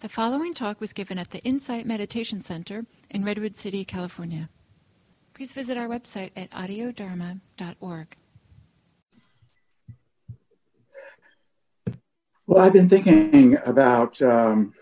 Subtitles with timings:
[0.00, 4.48] The following talk was given at the Insight Meditation Center in Redwood City, California.
[5.34, 8.16] Please visit our website at audiodharma.org.
[12.46, 14.22] Well, I've been thinking about.
[14.22, 14.72] Um,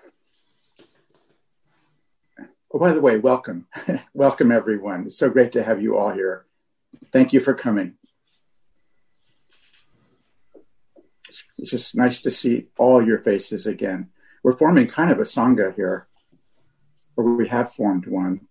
[2.73, 3.67] oh, by the way, welcome.
[4.15, 5.07] welcome, everyone.
[5.07, 6.47] It's so great to have you all here.
[7.11, 7.95] Thank you for coming.
[11.29, 14.11] It's just nice to see all your faces again
[14.43, 16.07] we're forming kind of a sangha here,
[17.17, 18.49] or we have formed one.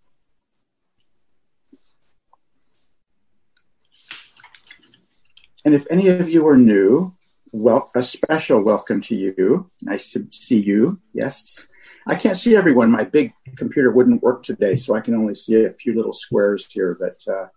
[5.65, 7.13] And if any of you are new,
[7.52, 9.70] well, a special welcome to you.
[9.81, 10.99] Nice to see you.
[11.13, 11.65] Yes.
[12.07, 12.90] I can't see everyone.
[12.90, 16.65] My big computer wouldn't work today, so I can only see a few little squares
[16.70, 17.48] here, but uh,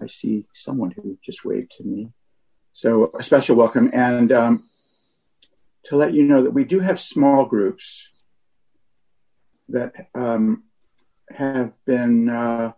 [0.00, 2.10] I see someone who just waved to me.
[2.72, 3.90] So a special welcome.
[3.92, 4.64] And um,
[5.88, 8.10] to let you know that we do have small groups
[9.70, 10.64] that um,
[11.30, 12.72] have been uh,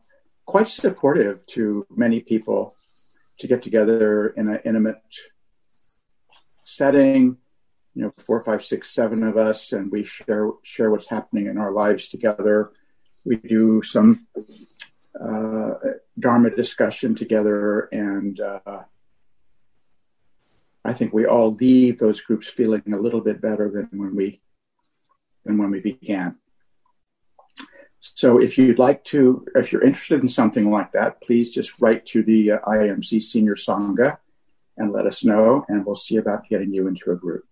[0.46, 2.74] quite supportive to many people
[3.38, 5.02] to get together in an intimate
[6.64, 7.36] setting.
[7.94, 11.58] You know, four, five, six, seven of us, and we share share what's happening in
[11.58, 12.70] our lives together.
[13.24, 14.28] We do some
[15.20, 15.74] uh,
[16.16, 18.82] Dharma discussion together, and uh,
[20.84, 24.40] I think we all leave those groups feeling a little bit better than when we
[25.44, 26.36] than when we began.
[28.00, 32.06] So if you'd like to, if you're interested in something like that, please just write
[32.06, 34.18] to the uh, IMC Senior Sangha
[34.78, 37.44] and let us know, and we'll see about getting you into a group.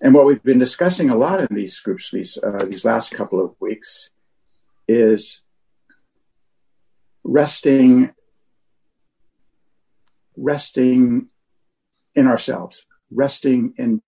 [0.00, 3.44] And what we've been discussing a lot in these groups these uh, these last couple
[3.44, 4.08] of weeks
[4.88, 5.42] is
[7.22, 8.12] resting
[10.36, 11.28] resting
[12.14, 14.02] in ourselves, resting in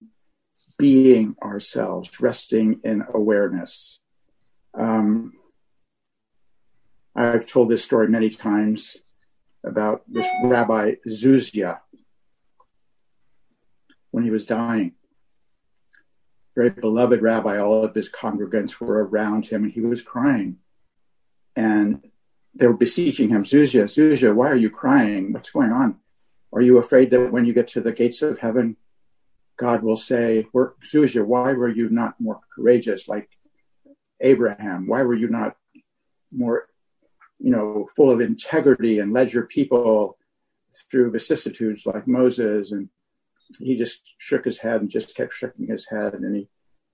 [0.78, 3.98] being ourselves, resting in awareness.
[4.74, 5.32] Um,
[7.14, 8.96] I've told this story many times
[9.64, 11.80] about this Rabbi Zuzia
[14.10, 14.94] when he was dying.
[16.54, 20.58] Very beloved rabbi, all of his congregants were around him and he was crying.
[21.56, 22.06] And
[22.54, 25.32] they were beseeching him, Zuzia, Zuzia, why are you crying?
[25.32, 25.96] What's going on?
[26.52, 28.76] Are you afraid that when you get to the gates of heaven,
[29.56, 33.28] God will say, Zuzia, why were you not more courageous like
[34.20, 34.86] Abraham?
[34.86, 35.56] Why were you not
[36.30, 36.68] more,
[37.38, 40.18] you know, full of integrity and led your people
[40.90, 42.72] through vicissitudes like Moses?
[42.72, 42.88] And
[43.58, 46.14] he just shook his head and just kept shaking his head.
[46.14, 46.48] And he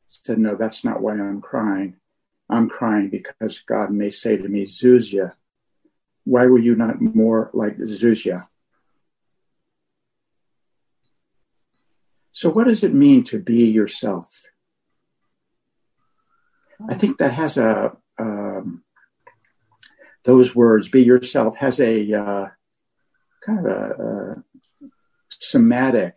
[0.08, 1.96] said, No, that's not why I'm crying.
[2.50, 5.32] I'm crying because God may say to me, Zuzia,
[6.24, 8.46] why were you not more like Zuzia?
[12.38, 14.44] So, what does it mean to be yourself?
[16.88, 18.84] I think that has a um,
[20.22, 22.46] those words "be yourself" has a uh,
[23.44, 24.44] kind of a, a
[25.40, 26.14] somatic.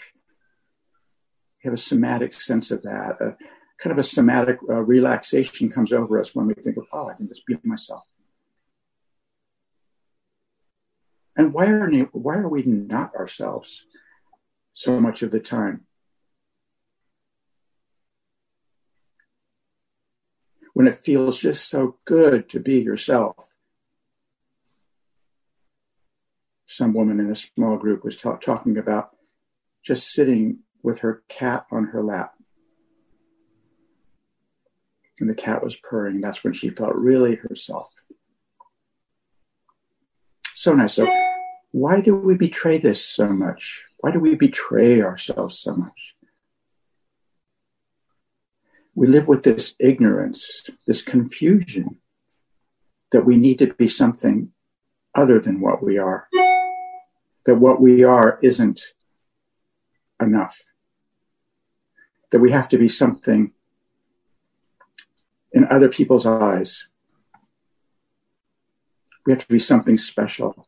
[1.64, 3.20] You have a somatic sense of that.
[3.20, 3.36] A,
[3.80, 7.16] kind of a somatic uh, relaxation comes over us when we think of, "Oh, I
[7.16, 8.04] can just be myself."
[11.36, 13.88] And why are why are we not ourselves
[14.74, 15.88] so much of the time?
[20.74, 23.36] When it feels just so good to be yourself.
[26.66, 29.10] Some woman in a small group was ta- talking about
[29.84, 32.34] just sitting with her cat on her lap.
[35.20, 36.22] And the cat was purring.
[36.22, 37.90] That's when she felt really herself.
[40.56, 40.94] So nice.
[40.94, 41.08] So,
[41.72, 43.86] why do we betray this so much?
[44.00, 46.16] Why do we betray ourselves so much?
[48.96, 51.98] We live with this ignorance, this confusion
[53.12, 54.52] that we need to be something
[55.16, 56.28] other than what we are,
[57.46, 58.82] that what we are isn't
[60.22, 60.58] enough,
[62.32, 63.52] that we have to be something
[65.52, 66.88] in other people's eyes.
[69.26, 70.68] We have to be something special.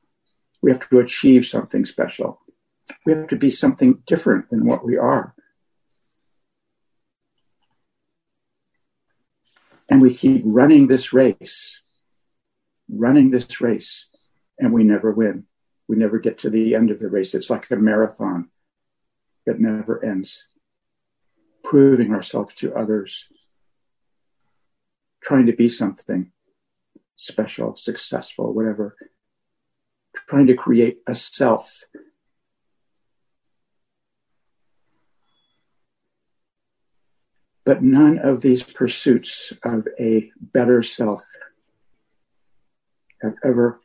[0.61, 2.41] We have to achieve something special.
[3.05, 5.33] We have to be something different than what we are.
[9.93, 11.79] And we keep running this race,
[12.89, 14.07] running this race,
[14.57, 15.43] and we never win.
[15.87, 17.35] We never get to the end of the race.
[17.35, 18.49] It's like a marathon
[19.45, 20.47] that never ends,
[21.63, 23.27] proving ourselves to others,
[25.21, 26.31] trying to be something
[27.15, 28.95] special, successful, whatever,
[30.27, 31.83] trying to create a self
[37.65, 41.23] But none of these pursuits of a better self
[43.21, 43.79] have ever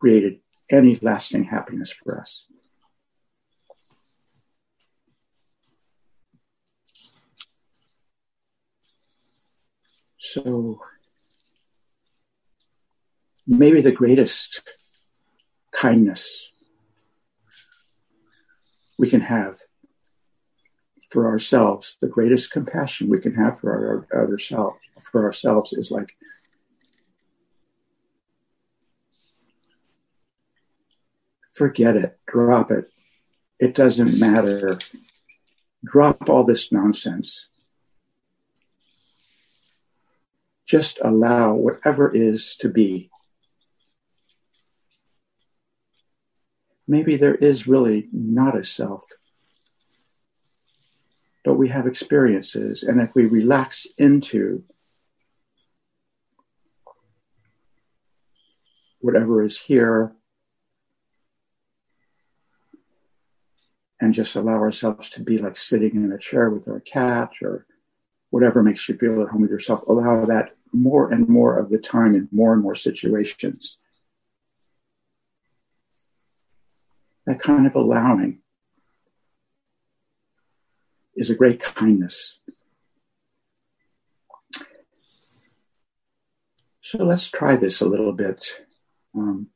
[0.00, 0.40] created
[0.70, 2.46] any lasting happiness for us.
[10.18, 10.80] So
[13.46, 14.62] maybe the greatest
[15.70, 16.50] kindness
[18.98, 19.58] we can have
[21.14, 23.70] for ourselves, the greatest compassion we can have for
[24.12, 24.76] our other self,
[25.12, 26.08] for ourselves is like
[31.52, 32.90] forget it, drop it.
[33.60, 34.80] It doesn't matter.
[35.84, 37.46] Drop all this nonsense.
[40.66, 43.08] Just allow whatever is to be.
[46.88, 49.04] Maybe there is really not a self
[51.44, 52.82] but we have experiences.
[52.82, 54.64] And if we relax into
[59.00, 60.12] whatever is here
[64.00, 67.66] and just allow ourselves to be like sitting in a chair with our cat or
[68.30, 71.78] whatever makes you feel at home with yourself, allow that more and more of the
[71.78, 73.76] time in more and more situations.
[77.26, 78.40] That kind of allowing
[81.16, 82.38] is a great kindness.
[86.82, 88.44] So let's try this a little bit
[89.14, 89.48] um,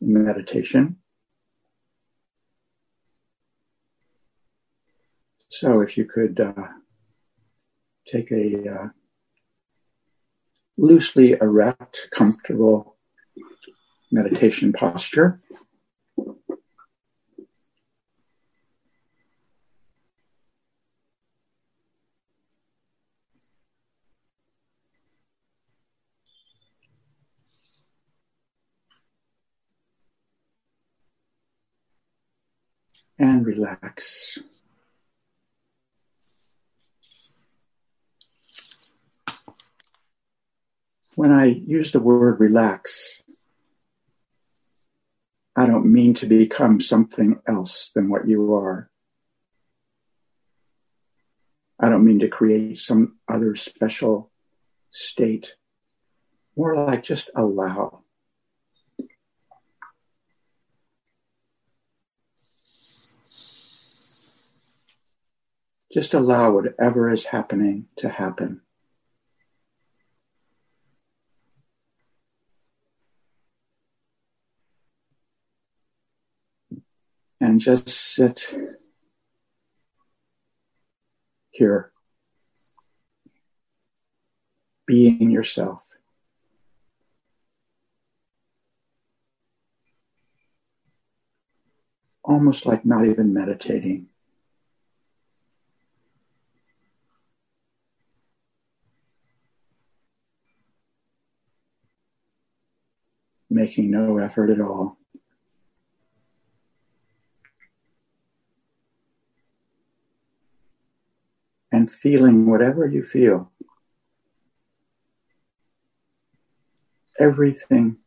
[0.00, 0.96] in meditation.
[5.48, 6.68] So if you could uh,
[8.06, 8.88] take a uh,
[10.78, 12.96] loosely erect, comfortable
[14.12, 15.40] meditation posture.
[33.20, 34.38] and relax.
[41.14, 43.22] When I use the word relax,
[45.54, 48.90] I don't mean to become something else than what you are.
[51.78, 54.30] I don't mean to create some other special
[54.90, 55.56] state.
[56.56, 58.04] More like just allow.
[65.92, 68.60] Just allow whatever is happening to happen.
[77.40, 78.54] And just sit
[81.50, 81.90] here,
[84.86, 85.88] being yourself.
[92.22, 94.09] Almost like not even meditating.
[103.50, 104.96] Making no effort at all.
[111.72, 113.50] And feeling whatever you feel.
[117.18, 117.98] Everything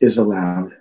[0.00, 0.72] is allowed.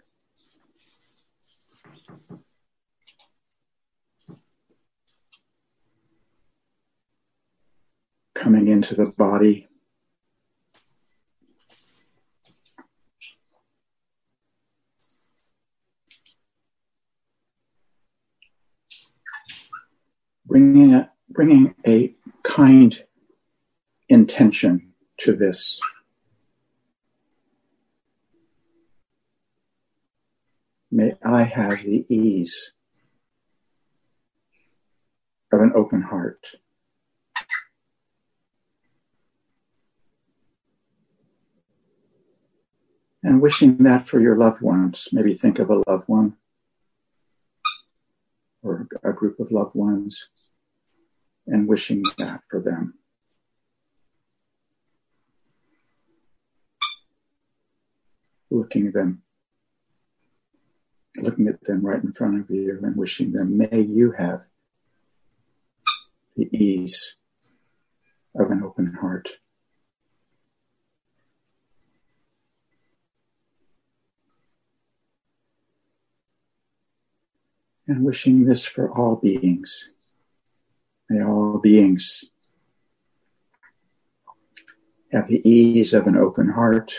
[8.34, 9.69] Coming into the body.
[20.50, 22.14] Bringing a, bringing a
[22.44, 23.04] kind
[24.10, 25.80] intention to this.
[30.92, 32.72] May I have the ease
[35.54, 36.56] of an open heart.
[43.22, 45.10] And wishing that for your loved ones.
[45.12, 46.38] Maybe think of a loved one
[48.64, 50.30] or a group of loved ones
[51.50, 52.94] and wishing that for them.
[58.52, 59.24] Looking at them,
[61.18, 64.42] looking at them right in front of you and wishing them, may you have
[66.36, 67.16] the ease
[68.36, 69.30] of an open heart.
[77.88, 79.90] And wishing this for all beings.
[81.10, 82.24] May all beings
[85.12, 86.94] have the ease of an open heart.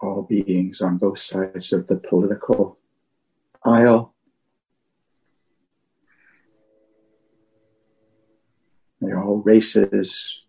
[0.00, 2.78] All beings on both sides of the political
[3.64, 4.14] aisle.
[9.00, 10.45] May all races,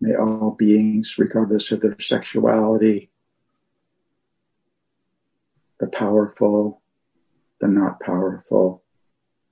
[0.00, 3.10] may all beings, regardless of their sexuality,
[5.78, 6.82] the powerful,
[7.60, 8.82] the not powerful,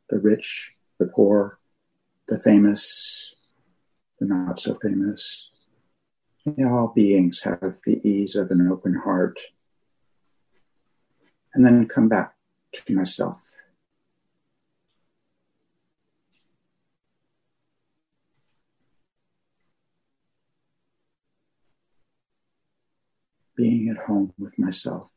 [0.08, 1.58] the rich, the poor,
[2.28, 3.34] the famous,
[4.18, 5.50] the not so famous.
[6.44, 9.38] May all beings have the ease of an open heart.
[11.54, 12.34] And then come back
[12.72, 13.52] to myself.
[23.58, 25.10] Being at home with myself.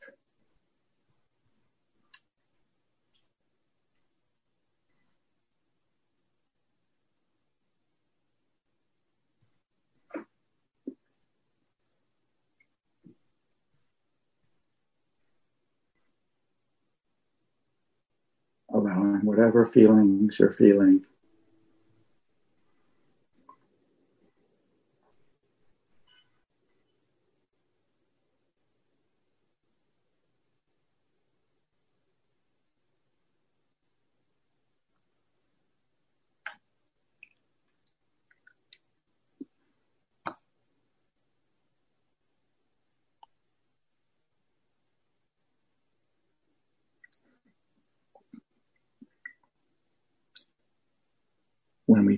[18.73, 21.03] allowing whatever feelings you're feeling.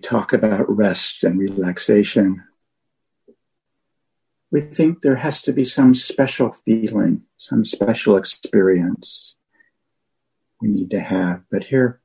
[0.04, 2.44] Talk about rest and relaxation,
[4.52, 9.36] we think there has to be some special feeling, some special experience
[10.62, 11.42] we need to have.
[11.50, 12.02] But here,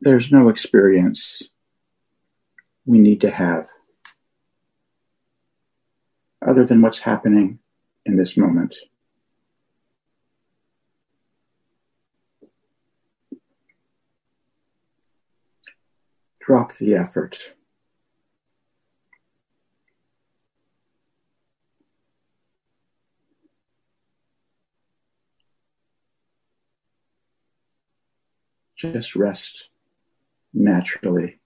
[0.00, 1.42] there's no experience
[2.84, 3.68] we need to have
[6.46, 7.58] other than what's happening
[8.04, 8.76] in this moment.
[16.50, 17.54] Drop the effort.
[28.76, 29.68] Just rest
[30.52, 31.38] naturally.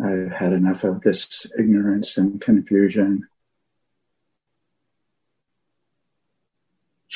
[0.00, 3.26] I've had enough of this ignorance and confusion.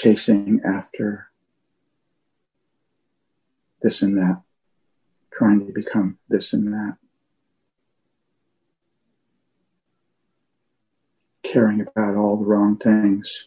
[0.03, 1.29] Chasing after
[3.83, 4.43] this and that,
[5.33, 6.97] trying to become this and that,
[11.45, 13.47] caring about all the wrong things.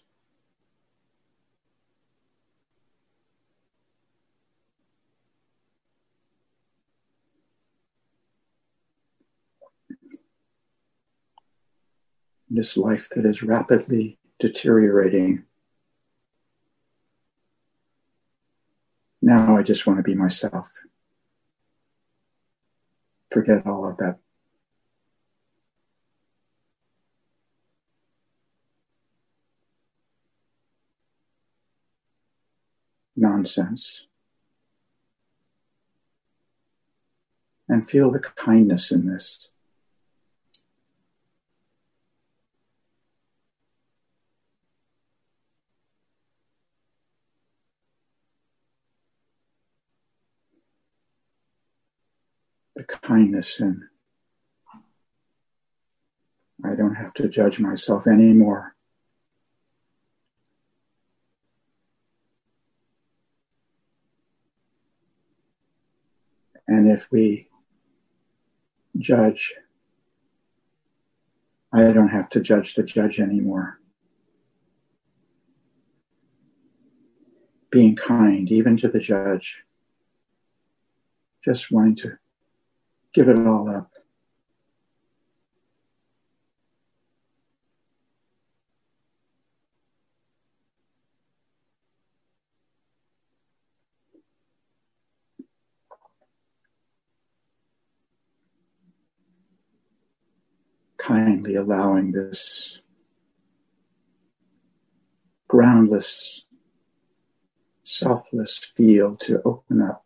[12.50, 15.44] This life that is rapidly deteriorating
[19.26, 20.72] Now I just want to be myself.
[23.32, 24.20] Forget all of that.
[33.16, 34.06] Nonsense.
[37.68, 39.50] And feel the kindness in this.
[52.76, 53.84] The kindness and
[56.64, 58.76] I don't have to judge myself anymore.
[66.68, 67.50] And if we
[68.98, 69.54] judge,
[71.72, 73.80] I don't have to judge the judge anymore.
[77.70, 79.64] Being kind, even to the judge,
[81.44, 82.18] just wanting to
[83.16, 83.90] give it all up.
[100.98, 102.80] Kindly allowing this
[105.48, 106.44] groundless,
[107.84, 110.05] selfless feel to open up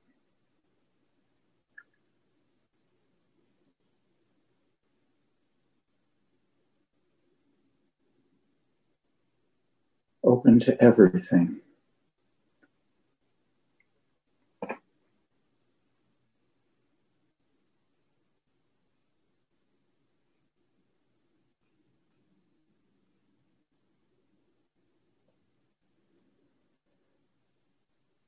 [10.30, 11.60] open to everything.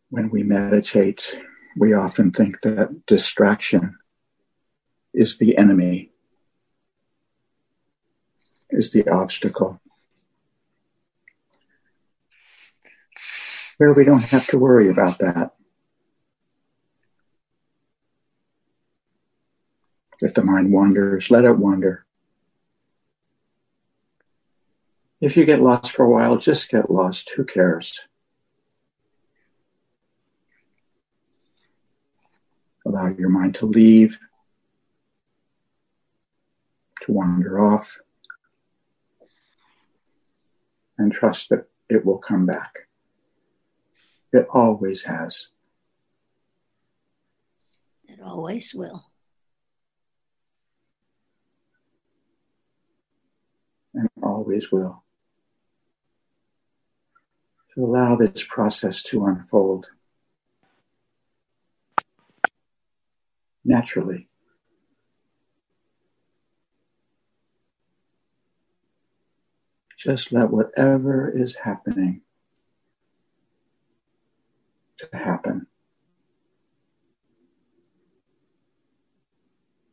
[0.10, 1.38] When we meditate,
[1.77, 3.98] we often think that distraction
[5.13, 6.12] is the enemy,
[8.72, 9.79] is the obstacle.
[13.81, 15.55] Where we don't have to worry about that.
[20.21, 22.05] If the mind wanders, let it wander.
[25.19, 27.31] If you get lost for a while, just get lost.
[27.35, 28.01] Who cares?
[32.85, 34.19] Allow your mind to leave,
[37.01, 37.97] to wander off,
[41.00, 42.90] and trust that it will come back.
[44.33, 45.47] It always has.
[48.07, 49.05] It always will.
[53.93, 55.03] And always will.
[57.75, 59.89] To allow this process to unfold.
[63.63, 64.27] naturally.
[69.97, 72.21] Just let whatever is happening
[75.01, 75.67] to happen.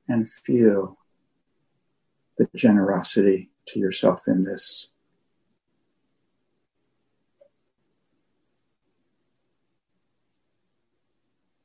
[0.08, 0.96] And feel
[2.38, 4.88] the generosity to yourself in this.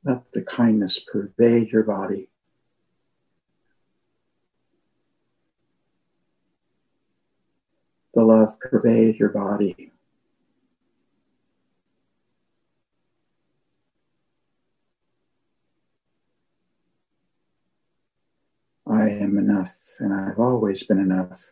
[0.04, 2.28] Let the kindness pervade your body.
[8.12, 9.92] The love pervade your body.
[18.86, 21.46] I am enough, and I've always been enough.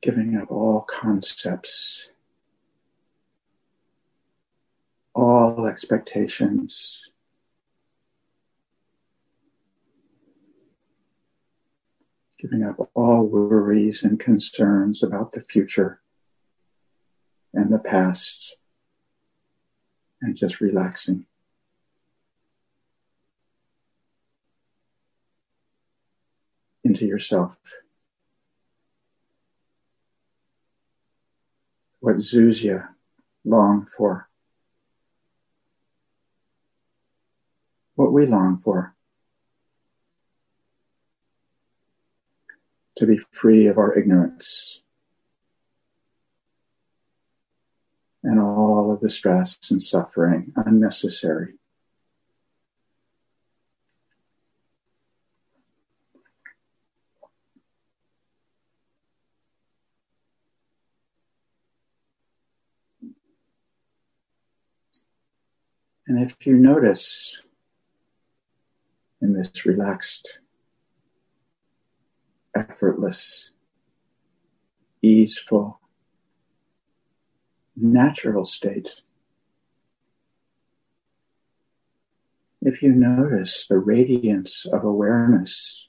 [0.00, 2.08] giving up all concepts,
[5.14, 7.10] all expectations.
[12.38, 16.00] Giving up all worries and concerns about the future
[17.52, 18.56] and the past,
[20.20, 21.26] and just relaxing.
[26.84, 27.58] Into yourself.
[32.00, 32.88] what Zuzia
[33.44, 34.28] longed for,
[37.94, 38.94] what we long for.
[42.98, 44.82] To be free of our ignorance
[48.24, 51.54] and all of the stress and suffering unnecessary.
[66.08, 67.40] And if you notice
[69.22, 70.40] in this relaxed,
[72.58, 73.50] effortless,
[75.02, 75.80] easeful,
[77.76, 78.90] natural state,
[82.60, 85.88] if you notice the radiance of awareness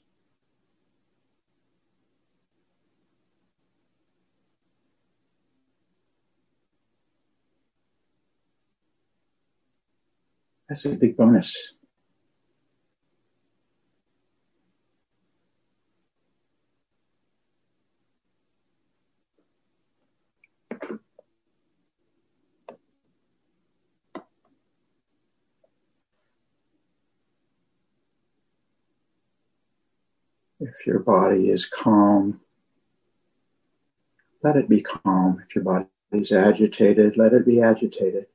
[10.70, 11.74] That's a big bonus.
[30.60, 32.40] If your body is calm,
[34.42, 35.42] let it be calm.
[35.42, 38.26] If your body is agitated, let it be agitated.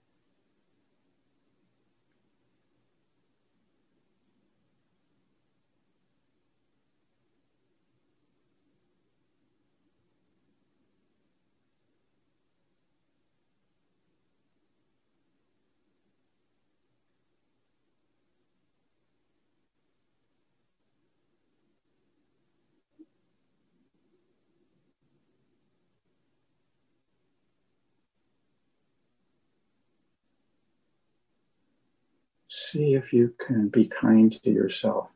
[32.76, 35.08] See if you can be kind to yourself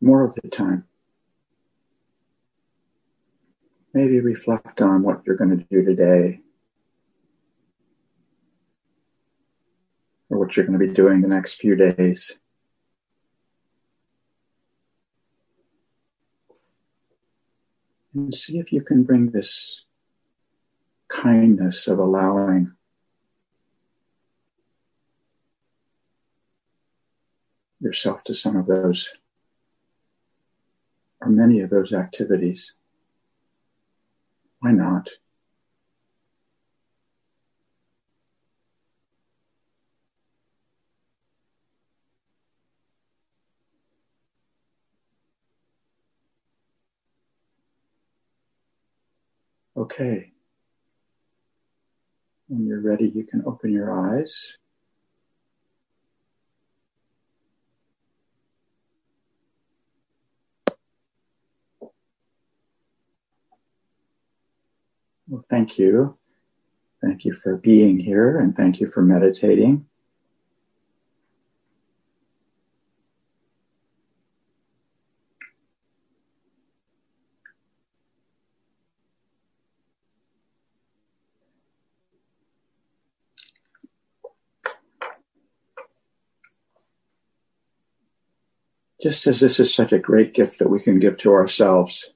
[0.00, 0.84] more of the time.
[3.92, 6.40] Maybe reflect on what you're going to do today
[10.30, 12.32] or what you're going to be doing the next few days.
[18.14, 19.84] And see if you can bring this
[21.10, 22.72] kindness of allowing
[27.82, 29.12] yourself to some of those
[31.20, 32.72] or many of those activities.
[34.60, 35.08] Why not?
[49.76, 50.32] Okay.
[52.48, 54.58] When you're ready, you can open your eyes.
[65.32, 66.18] Well, thank you.
[67.00, 69.86] Thank you for being here and thank you for meditating.
[89.02, 92.11] Just as this is such a great gift that we can give to ourselves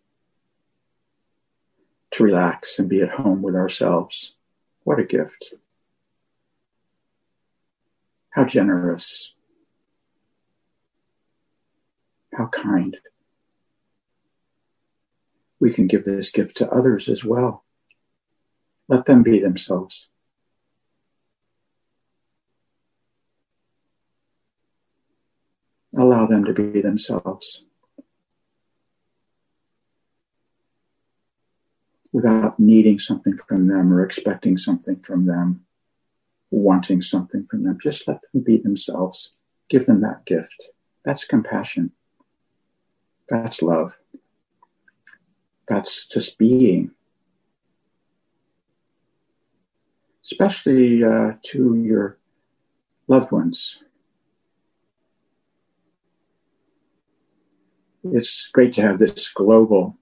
[2.16, 4.32] to relax and be at home with ourselves.
[4.84, 5.52] What a gift.
[8.32, 9.34] How generous.
[12.32, 12.96] How kind.
[15.60, 17.64] We can give this gift to others as well.
[18.88, 20.08] Let them be themselves.
[25.94, 27.64] Allow them to be themselves.
[32.16, 35.60] Without needing something from them or expecting something from them,
[36.50, 37.78] wanting something from them.
[37.82, 39.32] Just let them be themselves.
[39.68, 40.56] Give them that gift.
[41.04, 41.92] That's compassion.
[43.28, 43.98] That's love.
[45.68, 46.92] That's just being.
[50.24, 52.16] Especially uh, to your
[53.08, 53.82] loved ones.
[58.04, 59.98] It's great to have this global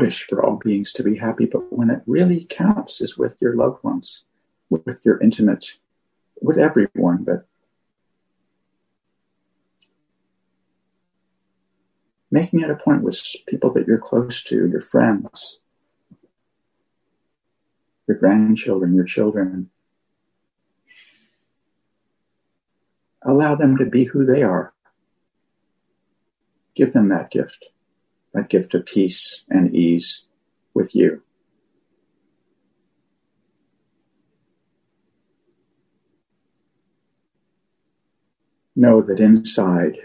[0.00, 3.54] wish for all beings to be happy, but when it really counts is with your
[3.54, 4.24] loved ones,
[4.70, 5.76] with your intimate,
[6.40, 7.46] with everyone, but
[12.30, 15.58] making it a point with people that you're close to, your friends,
[18.08, 19.68] your grandchildren, your children.
[23.22, 24.72] Allow them to be who they are.
[26.74, 27.66] Give them that gift
[28.34, 30.22] that gift of peace and ease
[30.74, 31.22] with you.
[38.76, 39.96] Know that inside,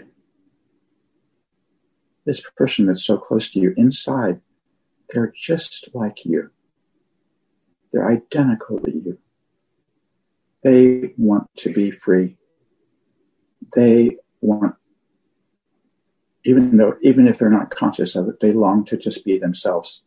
[2.24, 4.40] this person that's so close to you, inside,
[5.10, 6.50] they're just like you.
[7.92, 9.18] They're identical to you.
[10.62, 12.36] They want to be free.
[13.74, 14.74] They want
[16.46, 20.02] even though even if they're not conscious of it, they long to just be themselves.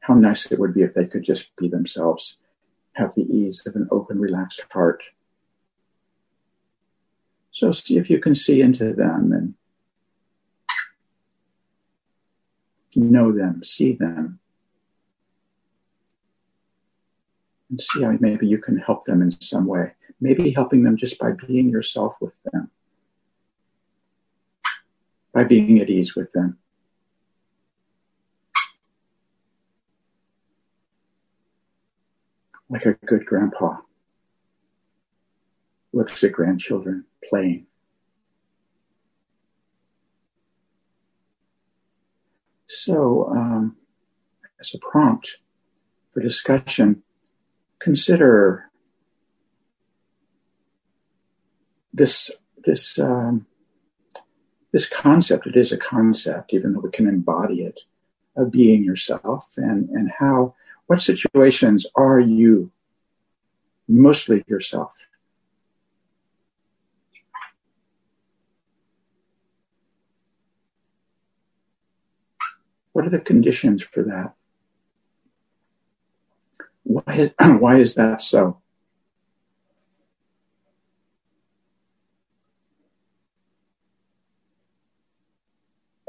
[0.00, 2.38] How nice it would be if they could just be themselves,
[2.94, 5.02] have the ease of an open, relaxed heart.
[7.50, 9.54] So see if you can see into them and
[12.96, 14.40] know them, see them,
[17.68, 19.92] and see how maybe you can help them in some way.
[20.18, 22.70] Maybe helping them just by being yourself with them
[25.34, 26.56] by being at ease with them.
[32.70, 33.78] Like a good grandpa
[35.92, 37.66] looks at grandchildren playing.
[42.66, 43.76] So, um,
[44.58, 45.38] as a prompt
[46.10, 47.02] for discussion,
[47.78, 48.70] consider
[51.92, 52.30] this
[52.64, 53.46] this um,
[54.74, 57.82] this concept, it is a concept, even though we can embody it,
[58.36, 60.52] of being yourself and, and how,
[60.88, 62.72] what situations are you
[63.86, 65.06] mostly yourself?
[72.94, 74.34] What are the conditions for that?
[76.82, 78.60] Why, why is that so?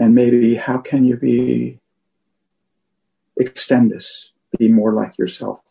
[0.06, 1.80] And maybe how can you be
[3.38, 5.62] extend this, be more like yourself?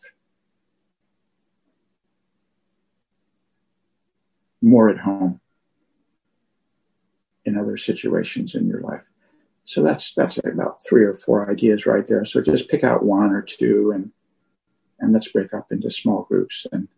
[4.61, 5.39] More at home
[7.45, 9.05] in other situations in your life.
[9.63, 12.25] So that's that's about three or four ideas right there.
[12.25, 14.11] So just pick out one or two and
[14.99, 16.89] and let's break up into small groups and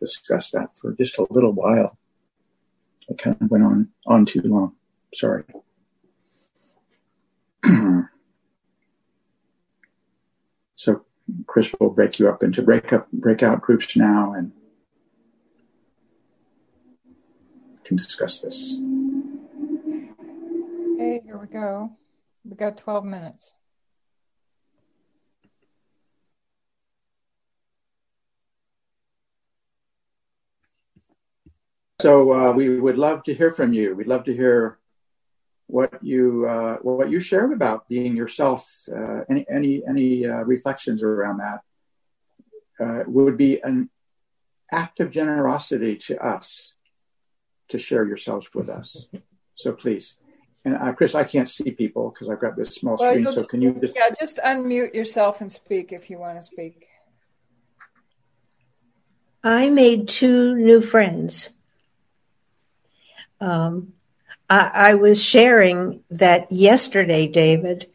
[0.00, 1.96] discuss that for just a little while.
[3.08, 4.74] I kind of went on on too long.
[5.14, 5.44] Sorry.
[10.76, 11.04] So
[11.46, 14.52] Chris will break you up into break up breakout groups now and
[17.84, 18.76] can discuss this.
[20.94, 21.90] Okay, here we go.
[22.44, 23.52] We got 12 minutes.
[32.00, 33.94] So uh, we would love to hear from you.
[33.94, 34.78] We'd love to hear
[35.72, 38.70] what you uh, what you shared about being yourself.
[38.94, 41.60] Uh, any any any uh, reflections around that
[42.78, 43.88] uh, would be an
[44.70, 46.74] act of generosity to us
[47.68, 49.06] to share yourselves with us.
[49.54, 50.14] So please.
[50.64, 53.26] And uh, Chris, I can't see people because I've got this small well, screen.
[53.28, 56.86] So can you just yeah, just unmute yourself and speak if you want to speak.
[59.42, 61.50] I made two new friends
[63.40, 63.94] um,
[64.52, 67.86] I, I was sharing that yesterday, David,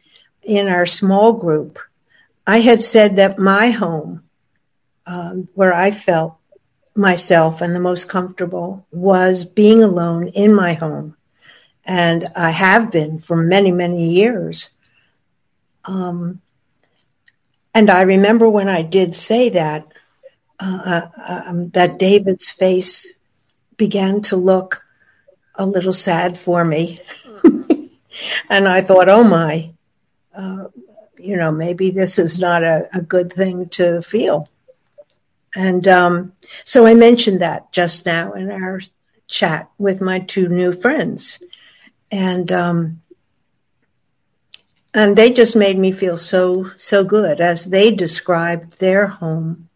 [0.42, 1.78] in our small group.
[2.44, 4.24] I had said that my home,
[5.06, 6.36] um, where I felt
[6.96, 11.16] myself and the most comfortable, was being alone in my home.
[11.84, 14.70] And I have been for many, many years.
[15.84, 16.40] Um,
[17.72, 19.86] and I remember when I did say that,
[20.58, 23.12] uh, uh um, that David's face
[23.76, 24.82] began to look
[25.58, 27.00] a little sad for me.
[28.48, 29.74] and I thought, oh my,
[30.34, 30.68] uh,
[31.18, 34.48] you know, maybe this is not a, a good thing to feel.
[35.54, 36.32] And um,
[36.64, 38.80] so I mentioned that just now in our
[39.26, 41.42] chat with my two new friends.
[42.10, 43.02] And um,
[44.94, 49.68] and they just made me feel so so good as they described their home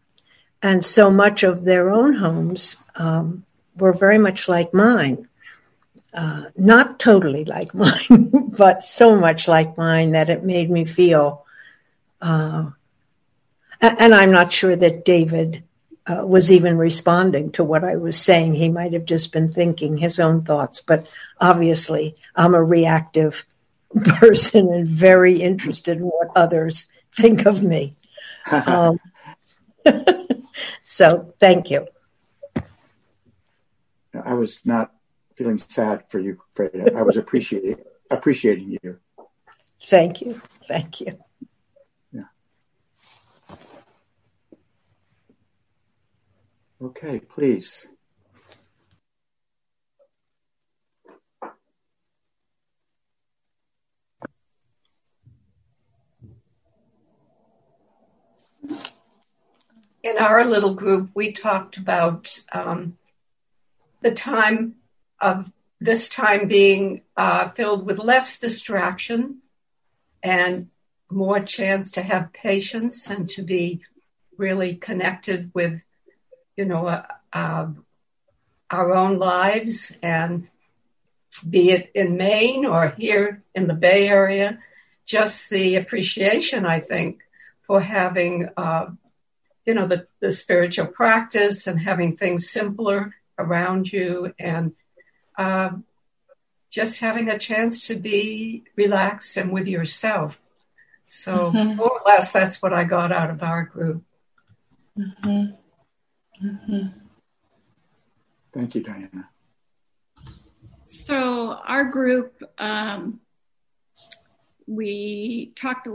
[0.61, 3.45] and so much of their own homes um,
[3.77, 5.27] were very much like mine
[6.13, 11.45] uh, not totally like mine, but so much like mine that it made me feel.
[12.21, 12.69] Uh,
[13.81, 15.63] and I'm not sure that David
[16.05, 18.53] uh, was even responding to what I was saying.
[18.53, 23.45] He might have just been thinking his own thoughts, but obviously I'm a reactive
[24.05, 27.95] person and very interested in what others think of me.
[28.51, 28.99] Um,
[30.83, 31.87] so thank you.
[34.13, 34.91] I was not
[35.35, 36.95] feeling sad for you, Freda.
[36.95, 37.77] I was appreciating
[38.11, 38.99] appreciating you.
[39.85, 40.41] Thank you.
[40.67, 41.17] Thank you.
[42.11, 42.23] Yeah.
[46.81, 47.87] Okay, please.
[60.03, 62.97] In our little group, we talked about um,
[64.01, 64.75] the time
[65.23, 69.39] of this time being uh, filled with less distraction
[70.21, 70.69] and
[71.09, 73.81] more chance to have patience and to be
[74.37, 75.81] really connected with,
[76.57, 77.67] you know, uh, uh,
[78.69, 80.47] our own lives and
[81.49, 84.59] be it in Maine or here in the Bay Area,
[85.05, 87.21] just the appreciation, I think,
[87.61, 88.87] for having, uh,
[89.65, 94.73] you know, the, the spiritual practice and having things simpler around you and
[95.37, 95.85] um,
[96.69, 100.39] just having a chance to be relaxed and with yourself.
[101.05, 101.75] So, mm-hmm.
[101.75, 104.03] more or less, that's what I got out of our group.
[104.97, 106.45] Mm-hmm.
[106.45, 106.87] Mm-hmm.
[108.53, 109.29] Thank you, Diana.
[110.79, 113.19] So, our group, um,
[114.67, 115.87] we talked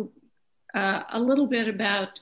[0.75, 2.21] uh, a little bit about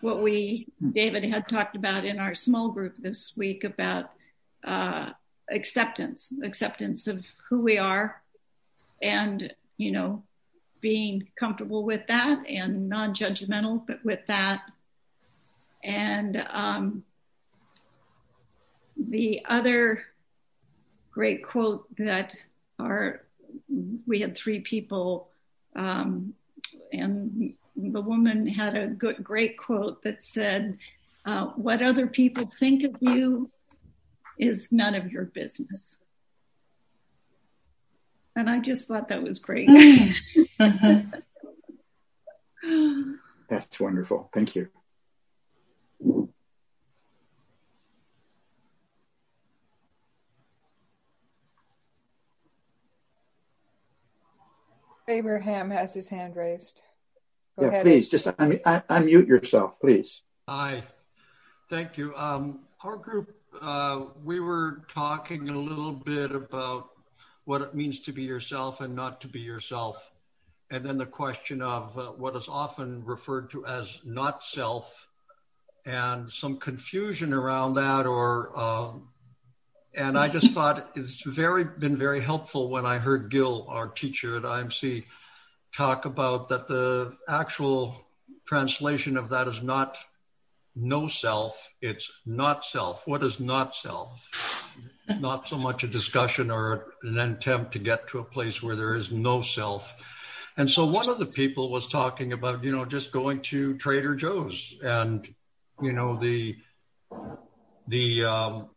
[0.00, 0.90] what we, hmm.
[0.90, 4.10] David, had talked about in our small group this week about
[4.62, 5.10] uh,
[5.50, 8.22] acceptance, acceptance of who we are,
[9.02, 10.22] and you know,
[10.80, 14.62] being comfortable with that and non-judgmental, but with that,
[15.82, 17.04] and um,
[18.96, 20.02] the other
[21.10, 22.36] great quote that
[22.78, 23.22] our
[24.06, 25.28] we had three people
[25.76, 26.34] um,
[26.92, 30.78] and the woman had a good, great quote that said,
[31.24, 33.50] uh, "What other people think of you
[34.38, 35.98] is none of your business."
[38.36, 39.68] And I just thought that was great.
[39.68, 41.10] mm-hmm.
[43.48, 44.30] That's wonderful.
[44.32, 44.68] Thank you.
[55.06, 56.80] Abraham has his hand raised.
[57.58, 57.82] Go yeah, ahead.
[57.82, 60.22] please just un- un- unmute yourself, please.
[60.48, 60.84] Hi,
[61.68, 62.14] thank you.
[62.16, 66.90] Um, our group, uh, we were talking a little bit about
[67.44, 70.10] what it means to be yourself and not to be yourself.
[70.70, 75.08] And then the question of uh, what is often referred to as not self
[75.84, 78.92] and some confusion around that or uh,
[79.96, 84.36] and I just thought it's very been very helpful when I heard Gil, our teacher
[84.36, 85.04] at IMC,
[85.72, 88.04] talk about that the actual
[88.44, 89.96] translation of that is not
[90.76, 93.06] no self, it's not self.
[93.06, 94.28] What is not self?
[95.20, 98.94] Not so much a discussion or an attempt to get to a place where there
[98.94, 99.96] is no self.
[100.56, 104.14] And so one of the people was talking about, you know, just going to Trader
[104.14, 105.28] Joe's and,
[105.82, 106.56] you know, the
[107.88, 108.70] the um,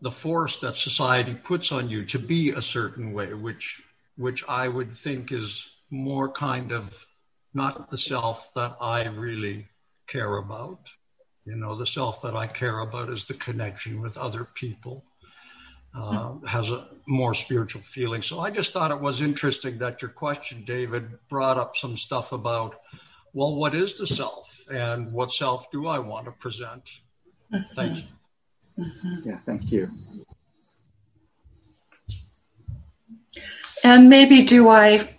[0.00, 3.82] the force that society puts on you to be a certain way, which
[4.16, 7.06] which I would think is more kind of
[7.52, 9.68] not the self that I really
[10.06, 10.88] care about.
[11.50, 15.04] You know, the self that I care about is the connection with other people,
[15.92, 18.22] uh, has a more spiritual feeling.
[18.22, 22.30] So I just thought it was interesting that your question, David, brought up some stuff
[22.30, 22.80] about,
[23.32, 26.84] well, what is the self and what self do I want to present?
[27.52, 27.74] Mm-hmm.
[27.74, 28.04] Thanks.
[28.78, 29.28] Mm-hmm.
[29.28, 29.88] Yeah, thank you.
[33.82, 35.16] And maybe do I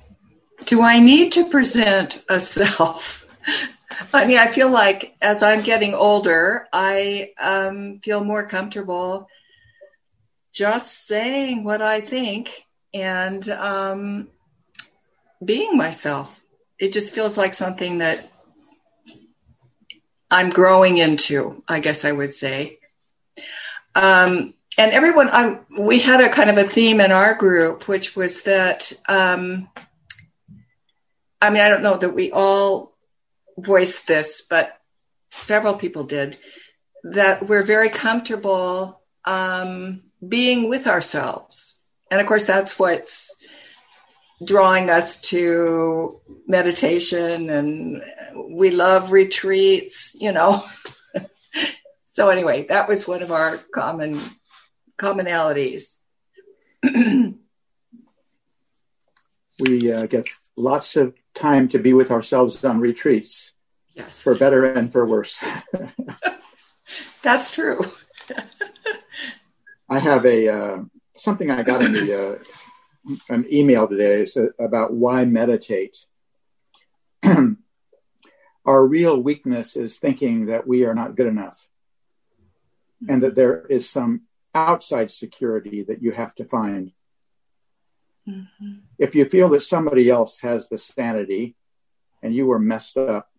[0.63, 3.17] do I need to present a self?
[4.13, 9.27] I mean, I feel like as I'm getting older, I um, feel more comfortable
[10.53, 14.27] just saying what I think and um,
[15.43, 16.43] being myself.
[16.79, 18.31] It just feels like something that
[20.29, 22.79] I'm growing into, I guess I would say.
[23.95, 28.15] Um, and everyone, I, we had a kind of a theme in our group, which
[28.15, 29.69] was that, um,
[31.41, 32.90] I mean, I don't know that we all
[33.57, 34.79] voiced this, but
[35.31, 36.37] several people did,
[37.03, 41.79] that we're very comfortable um, being with ourselves.
[42.09, 43.35] And of course, that's what's
[44.43, 48.03] drawing us to meditation and
[48.35, 50.63] we love retreats, you know.
[52.11, 54.19] So anyway, that was one of our common
[54.99, 55.99] commonalities.
[56.83, 57.33] we
[59.93, 63.51] uh, get lots of time to be with ourselves on retreats.
[63.93, 64.23] Yes.
[64.23, 65.43] For better and for worse.
[67.23, 67.83] That's true.
[69.89, 70.77] I have a uh,
[71.17, 72.37] something I got in the uh,
[73.29, 75.97] an email today is about why meditate.
[78.65, 81.67] Our real weakness is thinking that we are not good enough
[83.07, 84.21] and that there is some
[84.53, 86.91] outside security that you have to find.
[88.27, 88.73] Mm-hmm.
[88.97, 91.55] If you feel that somebody else has the sanity
[92.21, 93.29] and you are messed up,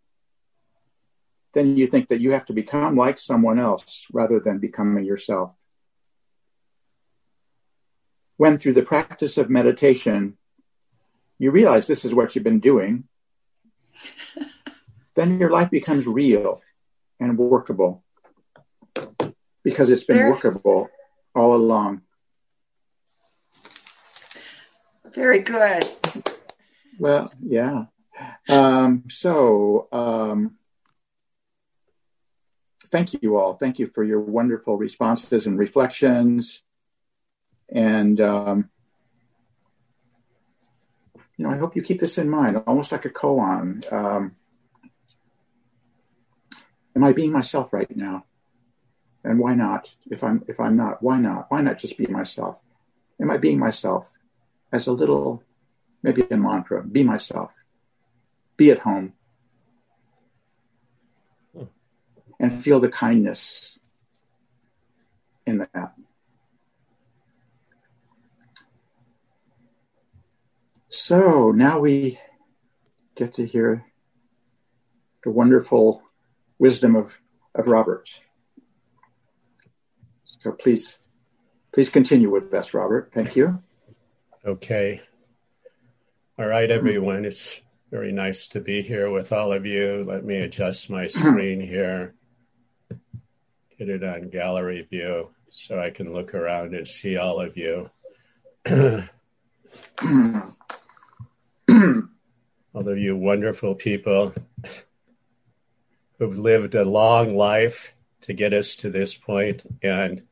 [1.55, 5.53] then you think that you have to become like someone else rather than becoming yourself.
[8.37, 10.37] When through the practice of meditation,
[11.39, 13.05] you realize this is what you've been doing,
[15.15, 16.63] then your life becomes real
[17.21, 18.03] and workable
[19.63, 20.89] because it's been workable
[21.35, 22.03] all along.
[25.15, 25.89] Very good.
[26.99, 27.85] Well, yeah.
[28.49, 30.57] Um, so, um,
[32.87, 33.55] thank you all.
[33.55, 36.63] Thank you for your wonderful responses and reflections.
[37.69, 38.71] And, um,
[41.37, 43.91] you know, I hope you keep this in mind, almost like a koan.
[43.93, 44.37] Um,
[46.95, 48.25] am I being myself right now?
[49.25, 49.89] And why not?
[50.11, 51.47] If I'm if I'm not, why not?
[51.49, 52.59] Why not just be myself?
[53.21, 54.11] Am I being myself?
[54.73, 55.43] As a little,
[56.03, 57.53] maybe a mantra, be myself.
[58.57, 59.13] Be at home.
[61.55, 61.65] Hmm.
[62.41, 63.79] And feel the kindness
[65.47, 65.95] in that.
[70.89, 72.19] So now we
[73.15, 73.87] get to hear
[75.25, 76.03] the wonderful
[76.59, 77.19] wisdom of,
[77.55, 78.09] of Robert.
[80.25, 80.99] So please,
[81.73, 83.11] please continue with us, Robert.
[83.13, 83.63] Thank you.
[84.45, 85.01] Okay.
[86.37, 87.25] All right, everyone.
[87.25, 87.61] It's
[87.93, 90.03] very nice to be here with all of you.
[90.05, 92.17] Let me adjust my screen here,
[93.79, 97.89] get it on gallery view so I can look around and see all of you.
[102.75, 104.35] all of you wonderful people
[106.19, 110.23] who've lived a long life to get us to this point and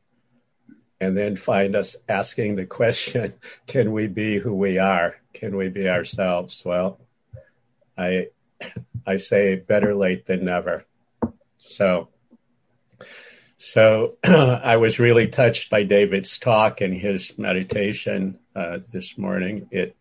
[1.01, 3.33] and then find us asking the question
[3.67, 5.15] can we be who we are?
[5.33, 6.61] Can we be ourselves?
[6.63, 6.99] Well
[7.97, 8.27] i
[9.05, 10.85] i say better late than never.
[11.59, 12.09] So
[13.57, 19.67] so i was really touched by david's talk and his meditation uh, this morning.
[19.71, 19.95] It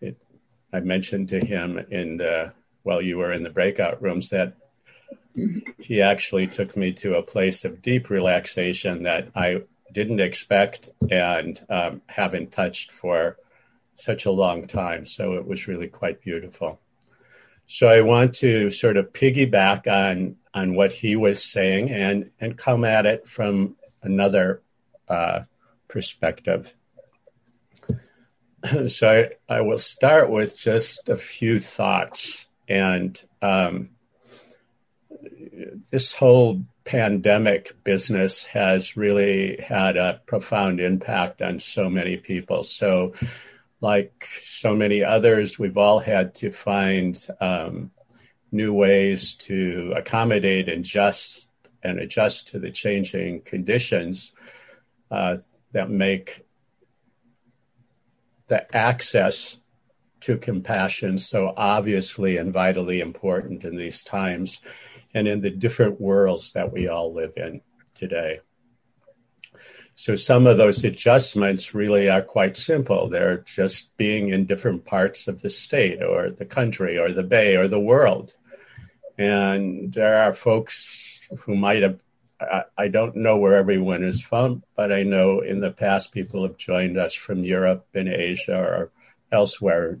[0.00, 0.16] it
[0.72, 2.52] i mentioned to him in the
[2.82, 4.54] while you were in the breakout rooms that
[5.78, 9.62] he actually took me to a place of deep relaxation that I
[9.96, 13.38] didn't expect and um, haven't touched for
[13.94, 15.06] such a long time.
[15.06, 16.78] So it was really quite beautiful.
[17.66, 22.58] So I want to sort of piggyback on on what he was saying and and
[22.58, 24.60] come at it from another
[25.08, 25.44] uh,
[25.88, 26.74] perspective.
[28.88, 33.18] so I, I, will start with just a few thoughts and.
[33.40, 33.95] Um,
[35.90, 42.62] this whole pandemic business has really had a profound impact on so many people.
[42.62, 43.14] So,
[43.80, 47.90] like so many others, we've all had to find um,
[48.52, 51.48] new ways to accommodate and adjust
[51.82, 54.32] and adjust to the changing conditions
[55.10, 55.36] uh,
[55.72, 56.44] that make
[58.48, 59.58] the access
[60.20, 64.60] to compassion so obviously and vitally important in these times
[65.16, 67.62] and in the different worlds that we all live in
[67.94, 68.40] today.
[69.94, 73.08] So some of those adjustments really are quite simple.
[73.08, 77.56] They're just being in different parts of the state or the country or the bay
[77.56, 78.36] or the world.
[79.16, 81.98] And there are folks who might have,
[82.76, 86.58] I, don't know where everyone is from, but I know in the past people have
[86.58, 88.90] joined us from Europe and Asia or
[89.32, 89.98] elsewhere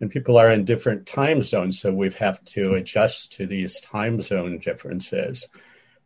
[0.00, 4.20] and people are in different time zones, so we have to adjust to these time
[4.20, 5.48] zone differences.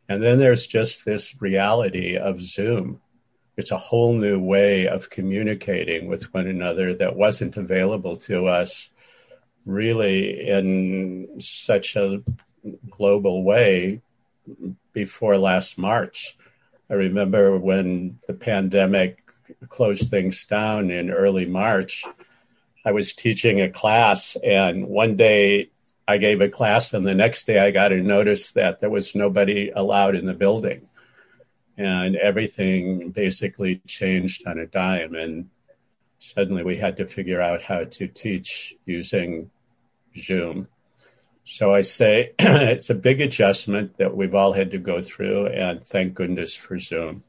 [0.09, 3.01] And then there's just this reality of Zoom.
[3.57, 8.91] It's a whole new way of communicating with one another that wasn't available to us
[9.67, 12.23] really in such a
[12.89, 14.01] global way
[14.93, 16.37] before last March.
[16.89, 19.23] I remember when the pandemic
[19.69, 22.05] closed things down in early March
[22.85, 25.71] I was teaching a class, and one day
[26.09, 29.15] I gave a class, and the next day I got a notice that there was
[29.15, 30.89] nobody allowed in the building.
[31.77, 35.15] And everything basically changed on a dime.
[35.15, 35.49] And
[36.19, 39.51] suddenly we had to figure out how to teach using
[40.17, 40.69] Zoom.
[41.45, 45.85] So I say it's a big adjustment that we've all had to go through, and
[45.87, 47.25] thank goodness for Zoom.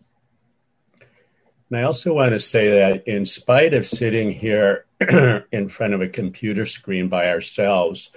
[1.71, 4.85] And I also want to say that in spite of sitting here
[5.53, 8.11] in front of a computer screen by ourselves,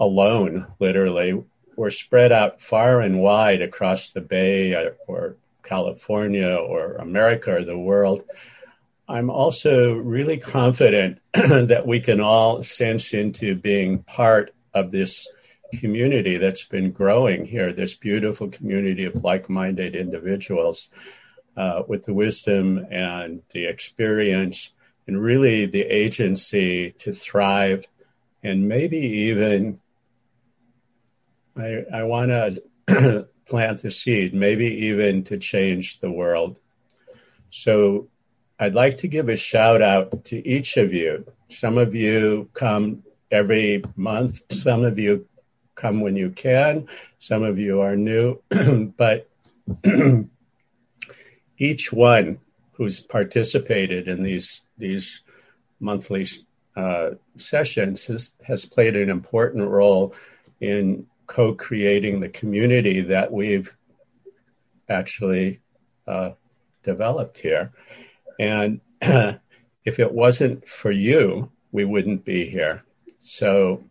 [0.00, 1.44] alone, literally.
[1.76, 7.62] We're spread out far and wide across the Bay or, or California or America or
[7.62, 8.24] the world.
[9.06, 15.28] I'm also really confident that we can all sense into being part of this
[15.78, 20.88] community that's been growing here, this beautiful community of like minded individuals
[21.56, 24.70] uh, with the wisdom and the experience
[25.06, 27.86] and really the agency to thrive
[28.42, 29.78] and maybe even
[31.56, 32.30] I, I want
[32.88, 36.58] to plant the seed, maybe even to change the world.
[37.50, 38.08] So
[38.58, 41.26] I'd like to give a shout out to each of you.
[41.50, 45.26] Some of you come every month, some of you
[45.74, 46.88] come when you can,
[47.18, 48.40] some of you are new,
[48.96, 49.28] but
[51.58, 52.38] each one
[52.72, 55.20] who's participated in these these
[55.80, 56.26] monthly
[56.76, 60.14] uh, sessions has, has played an important role
[60.60, 63.74] in co-creating the community that we've
[64.88, 65.60] actually
[66.06, 66.30] uh,
[66.82, 67.72] developed here.
[68.38, 72.82] And if it wasn't for you, we wouldn't be here.
[73.18, 73.84] So,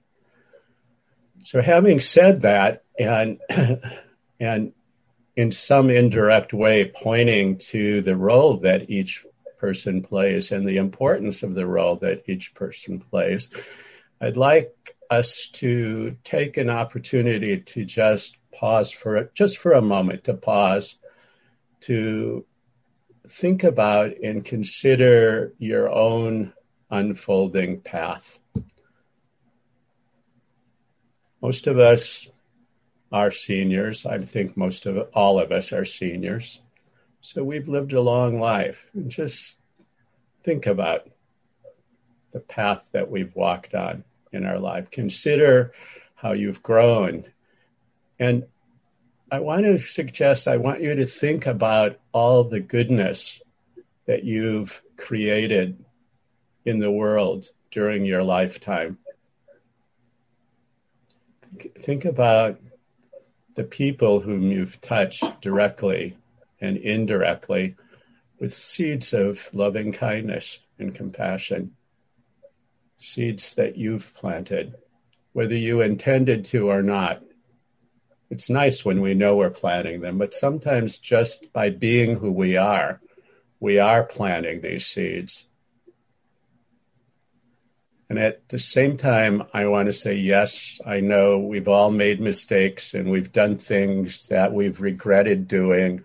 [1.45, 3.39] so having said that, and
[4.39, 4.73] and
[5.41, 9.25] in some indirect way pointing to the role that each
[9.57, 13.49] person plays and the importance of the role that each person plays.
[14.21, 20.25] I'd like us to take an opportunity to just pause for just for a moment
[20.25, 20.95] to pause
[21.81, 22.45] to
[23.27, 26.53] think about and consider your own
[26.89, 28.37] unfolding path.
[31.41, 32.29] most of us
[33.11, 34.05] are seniors.
[34.05, 36.61] I think most of all of us are seniors.
[37.19, 38.89] So we've lived a long life.
[39.07, 39.57] Just
[40.43, 41.09] think about
[42.31, 44.89] the path that we've walked on in our life.
[44.89, 45.73] Consider
[46.15, 47.25] how you've grown.
[48.17, 48.45] And
[49.31, 53.41] I want to suggest, I want you to think about all the goodness
[54.05, 55.83] that you've created
[56.65, 58.97] in the world during your lifetime.
[61.77, 62.59] Think about
[63.55, 66.17] the people whom you've touched directly
[66.59, 67.75] and indirectly
[68.39, 71.75] with seeds of loving kindness and compassion,
[72.97, 74.75] seeds that you've planted,
[75.33, 77.21] whether you intended to or not.
[78.29, 82.55] It's nice when we know we're planting them, but sometimes just by being who we
[82.55, 83.01] are,
[83.59, 85.45] we are planting these seeds.
[88.11, 92.19] And at the same time, I want to say, yes, I know we've all made
[92.19, 96.03] mistakes and we've done things that we've regretted doing,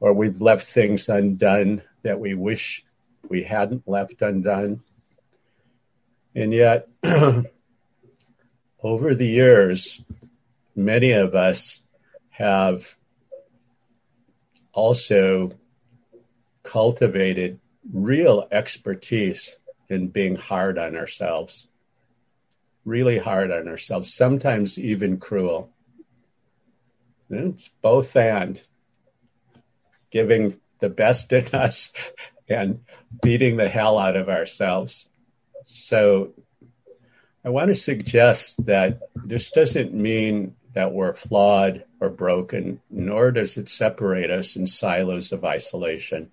[0.00, 2.84] or we've left things undone that we wish
[3.28, 4.80] we hadn't left undone.
[6.34, 6.88] And yet,
[8.82, 10.02] over the years,
[10.74, 11.80] many of us
[12.30, 12.96] have
[14.72, 15.52] also
[16.64, 17.60] cultivated
[17.92, 19.58] real expertise
[19.88, 21.66] in being hard on ourselves,
[22.84, 25.70] really hard on ourselves, sometimes even cruel.
[27.30, 28.62] It's both and
[30.10, 31.92] giving the best in us
[32.48, 32.80] and
[33.22, 35.08] beating the hell out of ourselves.
[35.64, 36.32] So
[37.44, 43.56] I want to suggest that this doesn't mean that we're flawed or broken, nor does
[43.56, 46.30] it separate us in silos of isolation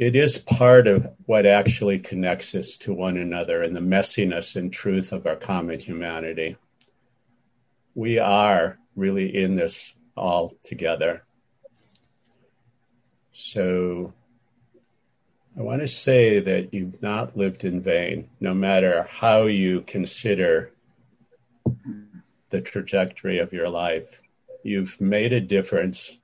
[0.00, 4.72] it is part of what actually connects us to one another and the messiness and
[4.72, 6.56] truth of our common humanity.
[7.94, 11.22] We are really in this all together.
[13.30, 14.14] So
[15.54, 20.72] I want to say that you've not lived in vain, no matter how you consider
[22.48, 24.22] the trajectory of your life.
[24.62, 26.16] You've made a difference.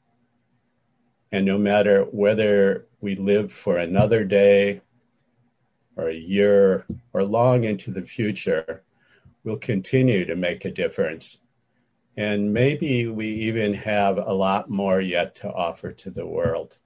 [1.30, 4.80] And no matter whether we live for another day
[5.97, 8.82] or a year or long into the future
[9.47, 11.38] We'll continue to make a difference.
[12.16, 16.78] And maybe we even have a lot more yet to offer to the world.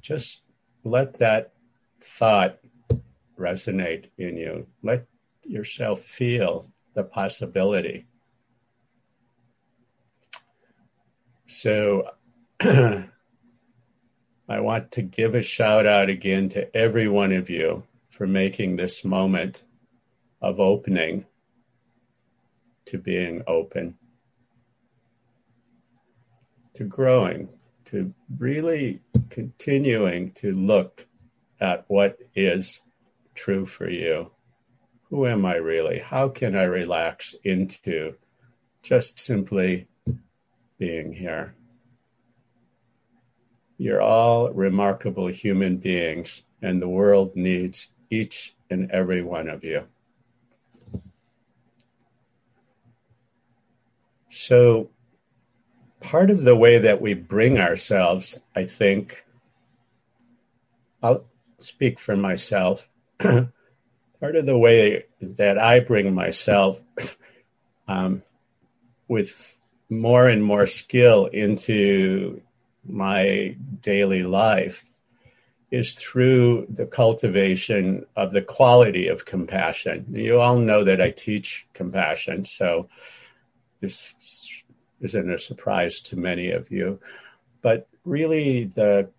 [0.00, 0.42] Just
[0.82, 1.52] let that
[2.00, 2.58] thought
[3.38, 4.66] resonate in you.
[4.82, 5.06] Let
[5.44, 8.08] yourself feel the possibility.
[11.46, 12.10] So
[14.50, 18.74] I want to give a shout out again to every one of you for making
[18.74, 19.62] this moment
[20.42, 21.24] of opening
[22.86, 23.96] to being open,
[26.74, 27.48] to growing,
[27.84, 31.06] to really continuing to look
[31.60, 32.80] at what is
[33.36, 34.32] true for you.
[35.10, 36.00] Who am I really?
[36.00, 38.16] How can I relax into
[38.82, 39.86] just simply
[40.76, 41.54] being here?
[43.80, 49.86] You're all remarkable human beings, and the world needs each and every one of you.
[54.28, 54.90] So,
[55.98, 59.24] part of the way that we bring ourselves, I think,
[61.02, 61.24] I'll
[61.58, 62.86] speak for myself.
[63.18, 66.82] part of the way that I bring myself
[67.88, 68.24] um,
[69.08, 69.56] with
[69.88, 72.42] more and more skill into
[72.86, 74.84] my daily life
[75.70, 80.04] is through the cultivation of the quality of compassion.
[80.10, 82.88] You all know that I teach compassion, so
[83.80, 84.14] this
[85.00, 86.98] isn't a surprise to many of you.
[87.62, 89.10] But really, the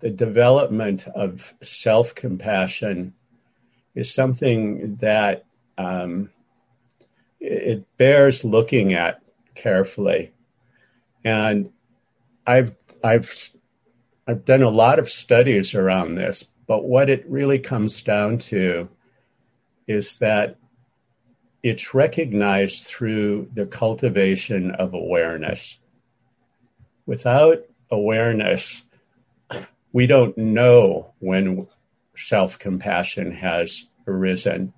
[0.00, 3.14] the development of self compassion
[3.94, 5.44] is something that
[5.78, 6.30] um,
[7.40, 9.20] it bears looking at
[9.54, 10.32] carefully.
[11.24, 11.70] And
[12.46, 13.50] I've I've
[14.26, 18.88] I've done a lot of studies around this, but what it really comes down to
[19.86, 20.56] is that
[21.62, 25.78] it's recognized through the cultivation of awareness.
[27.06, 28.84] Without awareness,
[29.92, 31.68] we don't know when
[32.16, 34.72] self compassion has arisen.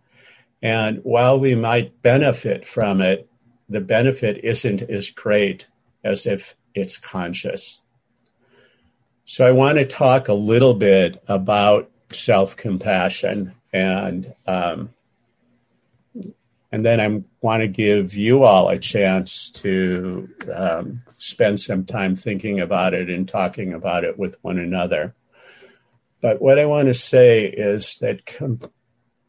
[0.62, 3.28] And while we might benefit from it,
[3.68, 5.68] the benefit isn't as great
[6.02, 7.80] as if it's conscious.
[9.24, 14.90] So I want to talk a little bit about self compassion and um,
[16.72, 22.16] And then I want to give you all a chance to um, spend some time
[22.16, 25.14] thinking about it and talking about it with one another.
[26.20, 28.58] But what I want to say is that com-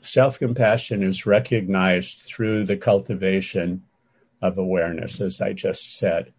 [0.02, 3.84] self compassion is recognized through the cultivation
[4.42, 6.34] of awareness, as I just said.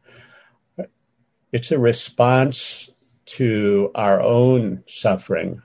[1.53, 2.91] It's a response
[3.27, 5.63] to our own suffering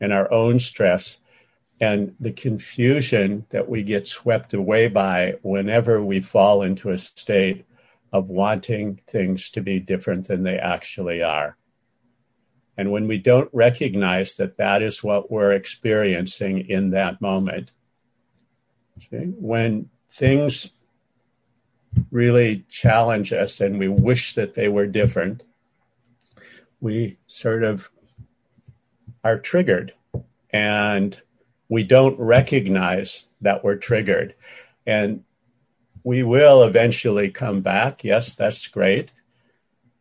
[0.00, 1.18] and our own stress
[1.80, 7.64] and the confusion that we get swept away by whenever we fall into a state
[8.12, 11.56] of wanting things to be different than they actually are.
[12.76, 17.72] And when we don't recognize that that is what we're experiencing in that moment,
[19.00, 20.70] see, when things
[22.10, 25.44] really challenge us and we wish that they were different,
[26.80, 27.90] we sort of
[29.24, 29.94] are triggered
[30.50, 31.20] and
[31.68, 34.34] we don't recognize that we're triggered.
[34.86, 35.24] And
[36.04, 38.04] we will eventually come back.
[38.04, 39.12] Yes, that's great.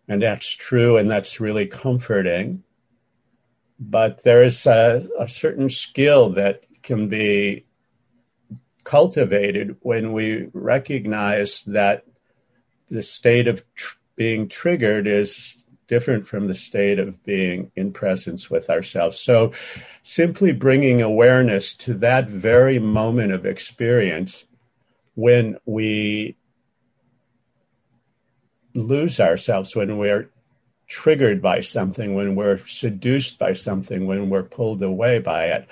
[0.08, 2.64] And that's true and that's really comforting.
[3.80, 7.66] But there is a, a certain skill that can be
[8.84, 12.06] cultivated when we recognize that
[12.90, 18.50] the state of tr- being triggered is different from the state of being in presence
[18.50, 19.20] with ourselves.
[19.20, 19.52] So,
[20.04, 24.46] simply bringing awareness to that very moment of experience
[25.16, 26.38] when we
[28.74, 30.30] lose ourselves, when we're
[30.88, 35.68] triggered by something, when we're seduced by something, when we're pulled away by it.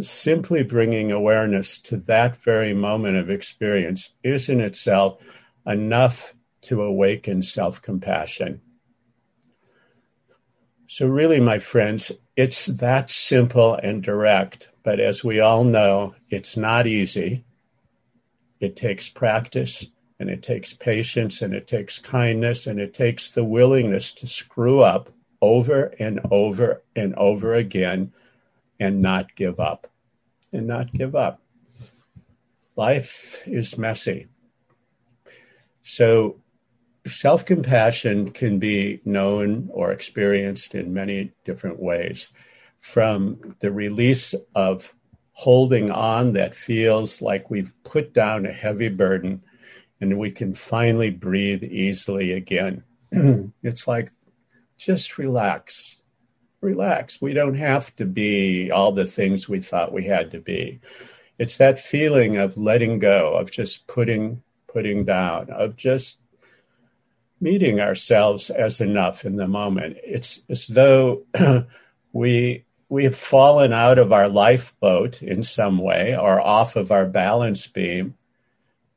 [0.00, 5.20] Simply bringing awareness to that very moment of experience is in itself
[5.66, 8.60] enough to awaken self compassion.
[10.86, 14.70] So, really, my friends, it's that simple and direct.
[14.84, 17.44] But as we all know, it's not easy.
[18.60, 19.86] It takes practice
[20.20, 24.80] and it takes patience and it takes kindness and it takes the willingness to screw
[24.80, 28.12] up over and over and over again
[28.80, 29.86] and not give up.
[30.52, 31.40] And not give up.
[32.74, 34.26] Life is messy.
[35.82, 36.40] So,
[37.06, 42.32] self compassion can be known or experienced in many different ways
[42.80, 44.94] from the release of
[45.32, 49.42] holding on that feels like we've put down a heavy burden
[50.00, 52.82] and we can finally breathe easily again.
[53.62, 54.10] it's like
[54.78, 55.99] just relax.
[56.60, 57.20] Relax.
[57.20, 60.80] We don't have to be all the things we thought we had to be.
[61.38, 66.18] It's that feeling of letting go, of just putting putting down, of just
[67.40, 69.96] meeting ourselves as enough in the moment.
[70.04, 71.24] It's as though
[72.12, 77.06] we we have fallen out of our lifeboat in some way or off of our
[77.06, 78.16] balance beam,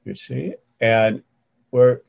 [0.03, 1.23] you see, and
[1.71, 2.01] we're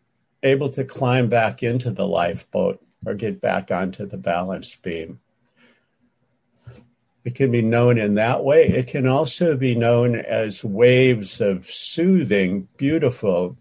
[0.43, 5.21] able to climb back into the lifeboat or get back onto the balance beam.
[7.25, 8.69] It can be known in that way.
[8.69, 13.57] It can also be known as waves of soothing, beautiful,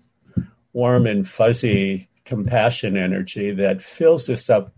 [0.73, 4.73] warm and fuzzy compassion energy that fills us up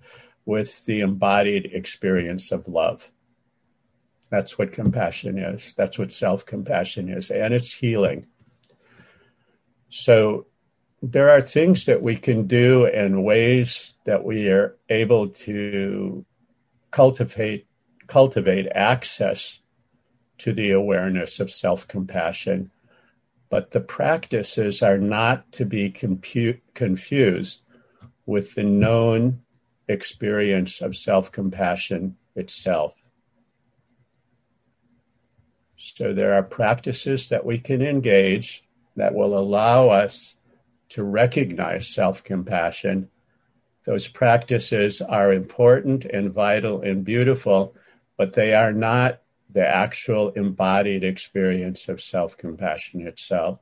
[0.46, 3.12] with the embodied experience of love.
[4.30, 5.74] That's what compassion is.
[5.76, 7.32] That's what self compassion is.
[7.32, 8.26] And it's healing.
[9.90, 10.46] So
[11.02, 16.26] there are things that we can do and ways that we are able to
[16.92, 17.68] cultivate
[18.08, 19.60] cultivate access
[20.39, 22.72] to the awareness of self compassion.
[23.49, 27.62] But the practices are not to be confused
[28.26, 29.41] with the known
[29.88, 32.95] experience of self compassion itself.
[35.78, 38.64] So there are practices that we can engage
[38.95, 40.36] that will allow us
[40.89, 43.10] to recognize self compassion.
[43.86, 47.76] Those practices are important and vital and beautiful,
[48.18, 53.59] but they are not the actual embodied experience of self compassion itself.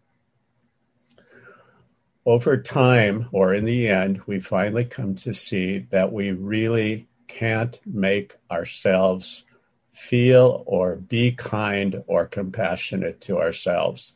[2.26, 7.80] Over time, or in the end, we finally come to see that we really can't
[7.86, 9.44] make ourselves
[9.92, 14.14] feel or be kind or compassionate to ourselves.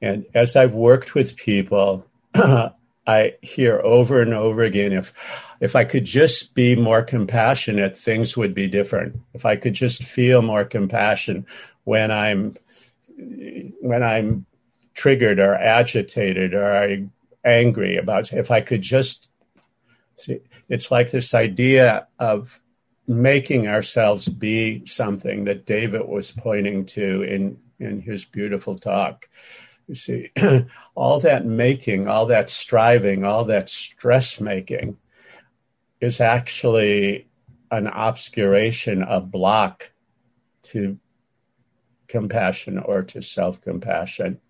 [0.00, 2.70] And as I've worked with people, uh,
[3.06, 5.12] I hear over and over again if
[5.60, 9.20] if I could just be more compassionate, things would be different.
[9.34, 11.46] If I could just feel more compassion
[11.84, 12.56] when I'm
[13.80, 14.46] when I'm
[14.94, 17.12] triggered or agitated or I'm
[17.44, 19.30] angry about if I could just
[20.14, 22.60] see it's like this idea of
[23.08, 29.28] making ourselves be something that David was pointing to in in his beautiful talk.
[29.90, 30.30] You see,
[30.94, 34.98] all that making, all that striving, all that stress making
[36.00, 37.26] is actually
[37.72, 39.90] an obscuration, a block
[40.62, 40.96] to
[42.06, 44.40] compassion or to self compassion.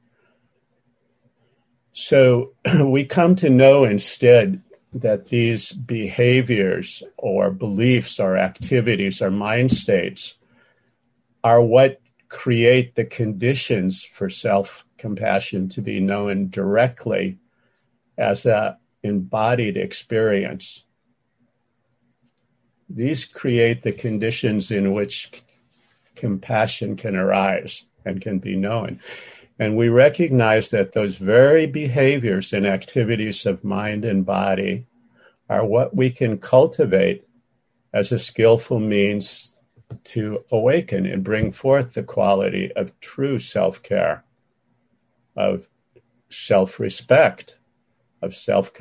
[1.92, 2.52] So
[2.84, 4.60] we come to know instead
[4.92, 10.34] that these behaviors or beliefs or activities or mind states
[11.42, 17.38] are what create the conditions for self compassion to be known directly
[18.16, 20.84] as a embodied experience.
[22.88, 25.42] These create the conditions in which
[26.14, 29.00] compassion can arise and can be known.
[29.58, 34.86] And we recognize that those very behaviors and activities of mind and body
[35.48, 37.26] are what we can cultivate
[37.92, 39.54] as a skillful means
[40.04, 44.24] to awaken and bring forth the quality of true self care,
[45.40, 45.68] of
[46.28, 47.56] self respect,
[48.20, 48.72] of self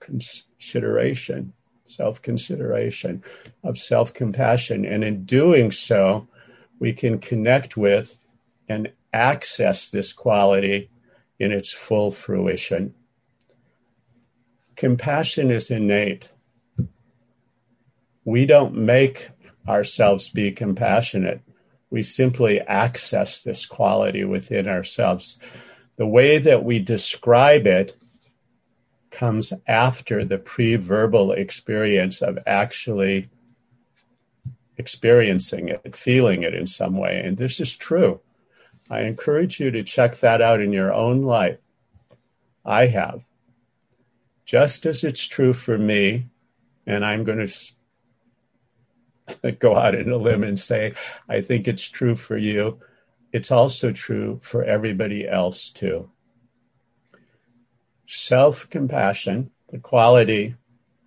[0.00, 1.52] consideration,
[1.86, 3.24] self consideration,
[3.62, 4.84] of self compassion.
[4.84, 6.28] And in doing so,
[6.78, 8.18] we can connect with
[8.68, 10.90] and access this quality
[11.38, 12.94] in its full fruition.
[14.76, 16.30] Compassion is innate.
[18.24, 19.30] We don't make
[19.66, 21.40] ourselves be compassionate.
[21.94, 25.38] We simply access this quality within ourselves.
[25.94, 27.94] The way that we describe it
[29.12, 33.30] comes after the pre verbal experience of actually
[34.76, 37.22] experiencing it, feeling it in some way.
[37.24, 38.20] And this is true.
[38.90, 41.60] I encourage you to check that out in your own life.
[42.64, 43.24] I have.
[44.44, 46.26] Just as it's true for me,
[46.88, 47.72] and I'm going to
[49.58, 50.94] go out in a limb and say,
[51.28, 52.80] I think it's true for you,
[53.32, 56.10] it's also true for everybody else too.
[58.06, 60.56] Self compassion, the quality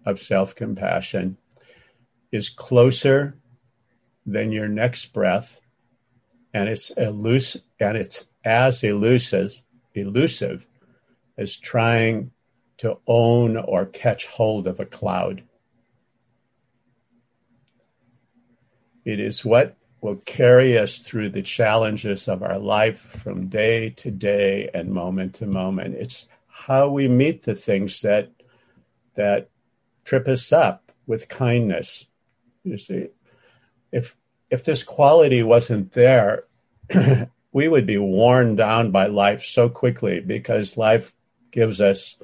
[0.06, 1.38] of self compassion,
[2.32, 3.38] is closer
[4.26, 5.62] than your next breath
[6.54, 9.62] and it's elusive, and it's as elusive,
[9.94, 10.68] elusive
[11.38, 12.32] as trying
[12.78, 15.44] to own or catch hold of a cloud.
[19.08, 24.12] It is what will carry us through the challenges of our life from day to
[24.12, 25.96] day and moment to moment.
[25.96, 28.34] It's how we meet the things that
[29.16, 29.50] that
[30.04, 32.06] trip us up with kindness.
[32.66, 33.08] You see,
[33.94, 34.18] if
[34.50, 36.44] if this quality wasn't there,
[37.54, 41.14] we would be worn down by life so quickly because life
[41.52, 42.18] gives us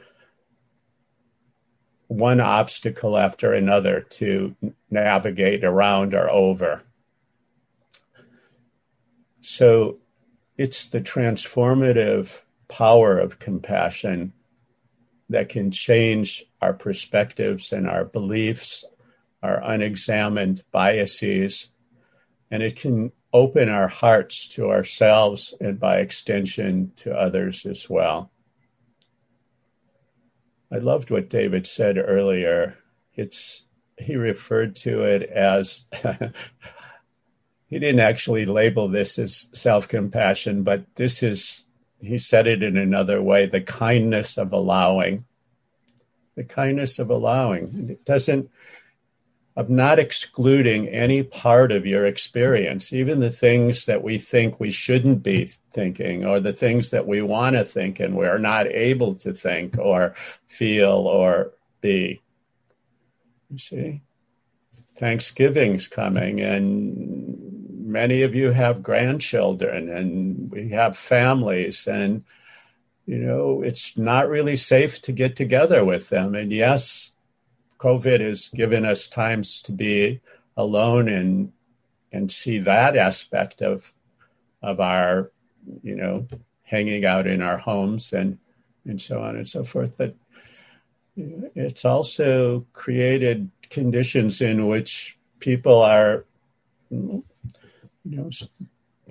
[2.17, 4.55] one obstacle after another to
[4.91, 6.83] navigate around or over.
[9.41, 9.97] So
[10.57, 14.33] it's the transformative power of compassion
[15.29, 18.85] that can change our perspectives and our beliefs,
[19.41, 21.69] our unexamined biases,
[22.51, 28.31] and it can open our hearts to ourselves and by extension to others as well.
[30.73, 32.75] I loved what David said earlier.
[33.15, 33.63] It's
[33.99, 35.85] he referred to it as
[37.67, 41.65] he didn't actually label this as self-compassion, but this is
[42.01, 45.25] he said it in another way, the kindness of allowing.
[46.35, 47.89] The kindness of allowing.
[47.91, 48.49] It doesn't
[49.55, 54.71] of not excluding any part of your experience, even the things that we think we
[54.71, 59.13] shouldn't be thinking, or the things that we want to think and we're not able
[59.13, 60.15] to think or
[60.47, 62.21] feel or be.
[63.51, 64.01] You see?
[64.95, 67.35] Thanksgiving's coming, and
[67.85, 72.23] many of you have grandchildren, and we have families, and
[73.05, 76.35] you know, it's not really safe to get together with them.
[76.35, 77.11] And yes,
[77.83, 80.21] COVID has given us times to be
[80.55, 81.51] alone and
[82.13, 83.93] and see that aspect of
[84.61, 85.31] of our
[85.81, 86.25] you know
[86.63, 88.37] hanging out in our homes and
[88.85, 89.91] and so on and so forth.
[89.97, 90.15] But
[91.17, 96.23] it's also created conditions in which people are
[96.89, 97.23] you
[98.05, 98.29] know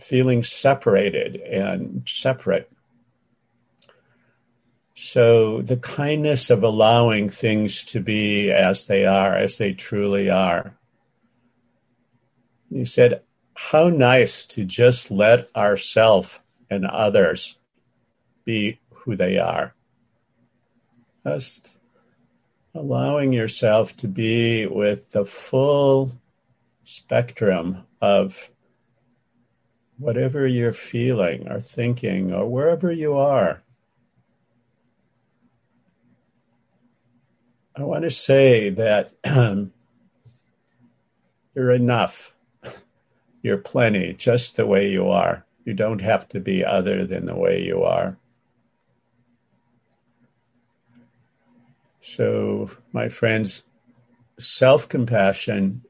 [0.00, 2.72] feeling separated and separate
[5.02, 10.76] so the kindness of allowing things to be as they are, as they truly are.
[12.70, 13.22] You said,
[13.54, 16.40] how nice to just let ourself
[16.70, 17.56] and others
[18.44, 19.74] be who they are.
[21.26, 21.76] Just
[22.72, 26.12] allowing yourself to be with the full
[26.84, 28.50] spectrum of
[29.98, 33.64] whatever you're feeling or thinking or wherever you are.
[37.74, 39.72] I want to say that um,
[41.54, 42.34] you're enough.
[43.42, 45.44] You're plenty, just the way you are.
[45.64, 48.18] You don't have to be other than the way you are.
[52.00, 53.64] So, my friends,
[54.38, 55.82] self compassion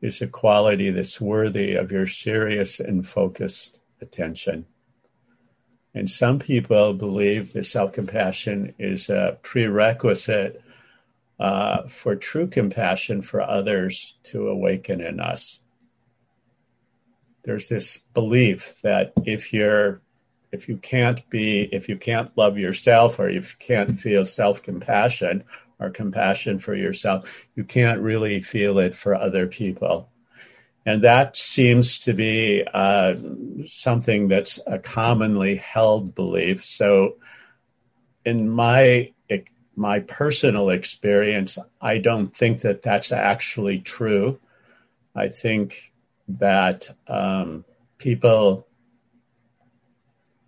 [0.00, 4.66] is a quality that's worthy of your serious and focused attention.
[5.94, 10.62] And some people believe that self compassion is a prerequisite
[11.38, 15.60] uh, for true compassion for others to awaken in us.
[17.44, 20.02] There's this belief that if you're
[20.50, 25.44] if you can't be if you can't love yourself or if you can't feel self-compassion
[25.78, 30.10] or compassion for yourself you can't really feel it for other people
[30.86, 33.14] and that seems to be uh,
[33.66, 37.16] something that's a commonly held belief so
[38.24, 39.12] in my
[39.78, 44.38] my personal experience, I don't think that that's actually true.
[45.14, 45.92] I think
[46.28, 47.64] that um,
[47.98, 48.66] people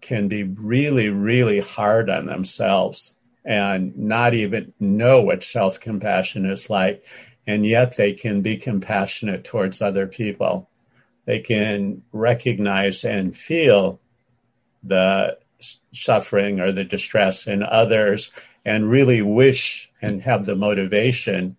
[0.00, 3.14] can be really, really hard on themselves
[3.44, 7.04] and not even know what self compassion is like.
[7.46, 10.68] And yet they can be compassionate towards other people.
[11.24, 14.00] They can recognize and feel
[14.82, 15.38] the
[15.92, 18.32] suffering or the distress in others
[18.64, 21.56] and really wish and have the motivation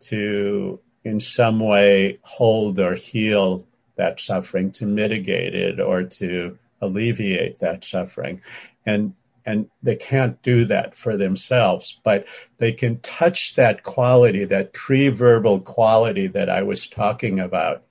[0.00, 3.66] to, in some way, hold or heal
[3.96, 8.40] that suffering, to mitigate it or to alleviate that suffering.
[8.84, 9.14] And
[9.46, 12.26] and they can't do that for themselves, but
[12.58, 17.84] they can touch that quality, that pre-verbal quality that I was talking about,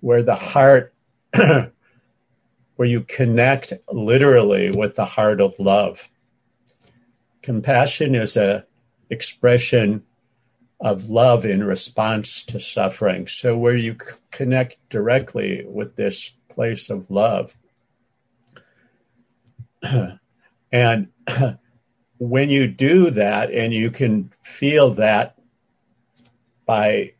[0.00, 0.92] where the heart,
[1.32, 1.70] where
[2.80, 6.08] you connect literally with the heart of love
[7.42, 8.64] compassion is a
[9.10, 10.04] expression
[10.80, 13.26] of love in response to suffering.
[13.26, 17.54] So where you c- connect directly with this place of love.
[20.72, 21.08] and
[22.18, 25.36] when you do that and you can feel that
[26.66, 27.12] by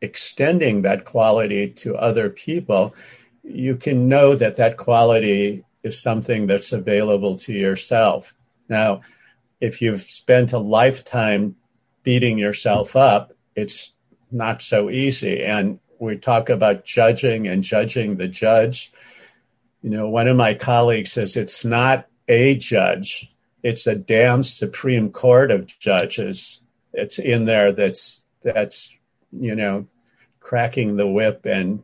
[0.00, 2.94] extending that quality to other people,
[3.42, 8.34] you can know that that quality is something that's available to yourself.
[8.68, 9.02] Now,
[9.60, 11.56] if you've spent a lifetime
[12.02, 13.92] beating yourself up, it's
[14.30, 15.42] not so easy.
[15.42, 18.92] And we talk about judging and judging the judge.
[19.82, 25.10] You know, one of my colleagues says it's not a judge, it's a damn Supreme
[25.10, 26.60] Court of judges.
[26.92, 28.90] It's in there that's that's
[29.32, 29.86] you know
[30.40, 31.82] cracking the whip and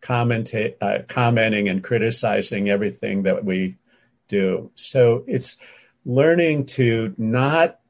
[0.00, 3.76] commenta- uh, commenting and criticizing everything that we
[4.28, 4.70] do.
[4.74, 5.56] So it's
[6.04, 7.80] learning to not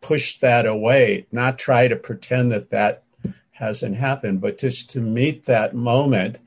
[0.00, 3.04] push that away, not try to pretend that that
[3.52, 6.38] hasn't happened, but just to meet that moment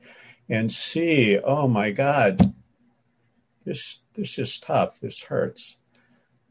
[0.48, 2.54] and see, oh my God,
[3.64, 5.00] this this is tough.
[5.00, 5.78] This hurts,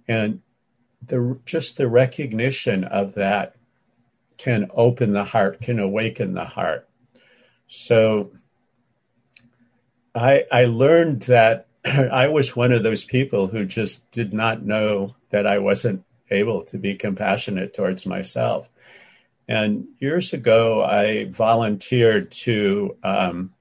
[0.08, 0.42] and
[1.06, 3.56] the just the recognition of that
[4.38, 6.90] can open the heart, can awaken the heart.
[7.68, 8.32] So
[10.16, 11.68] I I learned that
[12.12, 16.64] I was one of those people who just did not know that I wasn't able
[16.66, 18.70] to be compassionate towards myself.
[19.48, 23.54] And years ago, I volunteered to um,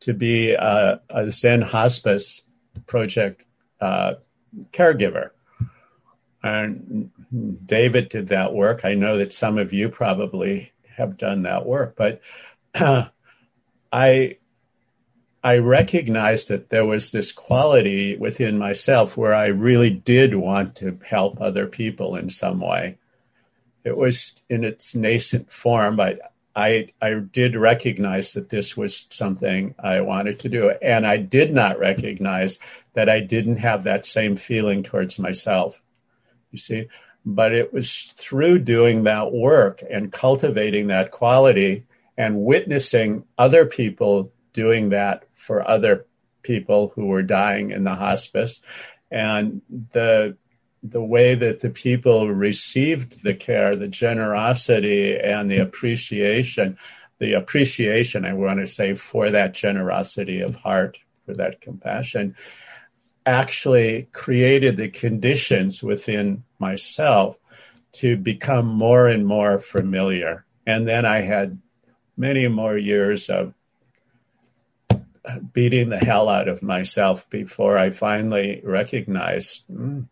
[0.00, 2.42] to be a, a, Zen hospice
[2.86, 3.44] project
[3.80, 4.14] uh,
[4.70, 5.30] caregiver.
[6.42, 7.10] And
[7.64, 8.84] David did that work.
[8.84, 12.20] I know that some of you probably have done that work, but
[12.74, 13.06] uh,
[13.92, 14.36] I
[15.44, 20.98] I recognized that there was this quality within myself where I really did want to
[21.04, 22.96] help other people in some way.
[23.84, 26.18] It was in its nascent form, but
[26.56, 30.70] I, I did recognize that this was something I wanted to do.
[30.80, 32.58] And I did not recognize
[32.94, 35.82] that I didn't have that same feeling towards myself.
[36.52, 36.88] You see,
[37.26, 41.84] but it was through doing that work and cultivating that quality
[42.16, 46.06] and witnessing other people doing that for other
[46.42, 48.62] people who were dying in the hospice.
[49.10, 49.60] And
[49.92, 50.36] the
[50.82, 56.76] the way that the people received the care, the generosity and the appreciation,
[57.18, 62.36] the appreciation, I want to say, for that generosity of heart, for that compassion,
[63.24, 67.38] actually created the conditions within myself
[67.92, 70.44] to become more and more familiar.
[70.66, 71.58] And then I had
[72.16, 73.54] many more years of
[75.52, 80.06] beating the hell out of myself before I finally recognized, mm,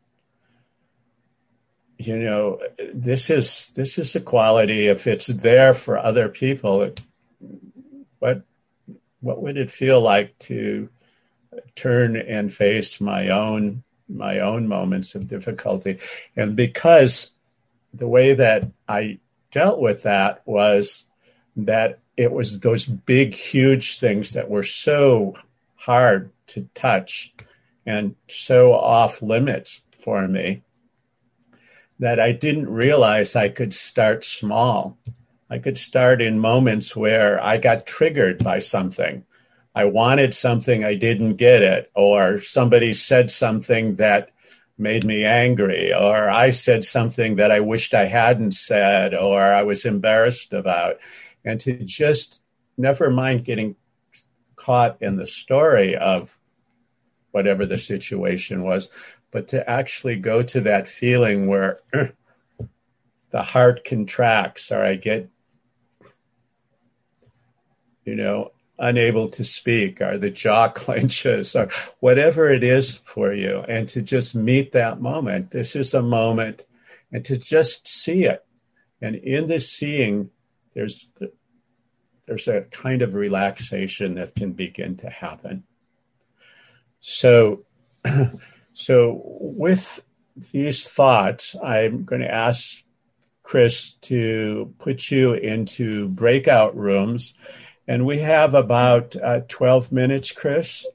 [1.99, 2.61] you know,
[2.93, 4.87] this is this is a quality.
[4.87, 7.01] If it's there for other people, it,
[8.19, 8.43] what
[9.21, 10.89] what would it feel like to
[11.77, 15.99] turn and face my own my own moments of difficulty?
[16.37, 17.31] And because
[17.95, 21.05] the way that I dealt with that was
[21.57, 25.35] that it was those big, huge things that were so
[25.77, 27.35] hard to touch
[27.87, 30.63] and so off limits for me
[31.99, 34.99] that I didn't realize I could start small.
[35.49, 39.25] I could start in moments where I got triggered by something.
[39.75, 44.31] I wanted something, I didn't get it, or somebody said something that
[44.77, 49.63] made me angry, or I said something that I wished I hadn't said, or I
[49.63, 50.99] was embarrassed about.
[51.45, 52.43] And to just
[52.77, 53.77] never mind getting
[54.57, 56.39] caught in the story of
[57.33, 58.91] whatever the situation was,
[59.31, 61.81] but to actually go to that feeling where
[63.31, 65.29] the heart contracts or I get,
[68.05, 71.71] you know, unable to speak or the jaw clenches or
[72.01, 73.65] whatever it is for you.
[73.69, 76.67] And to just meet that moment this is a moment
[77.11, 78.45] and to just see it.
[79.01, 80.31] And in this seeing
[80.75, 81.09] there's
[82.27, 85.65] there's a kind of relaxation that can begin to happen
[87.01, 87.65] so
[88.73, 90.03] so with
[90.53, 92.83] these thoughts i'm going to ask
[93.43, 97.35] chris to put you into breakout rooms
[97.89, 100.87] and we have about uh, 12 minutes, Chris.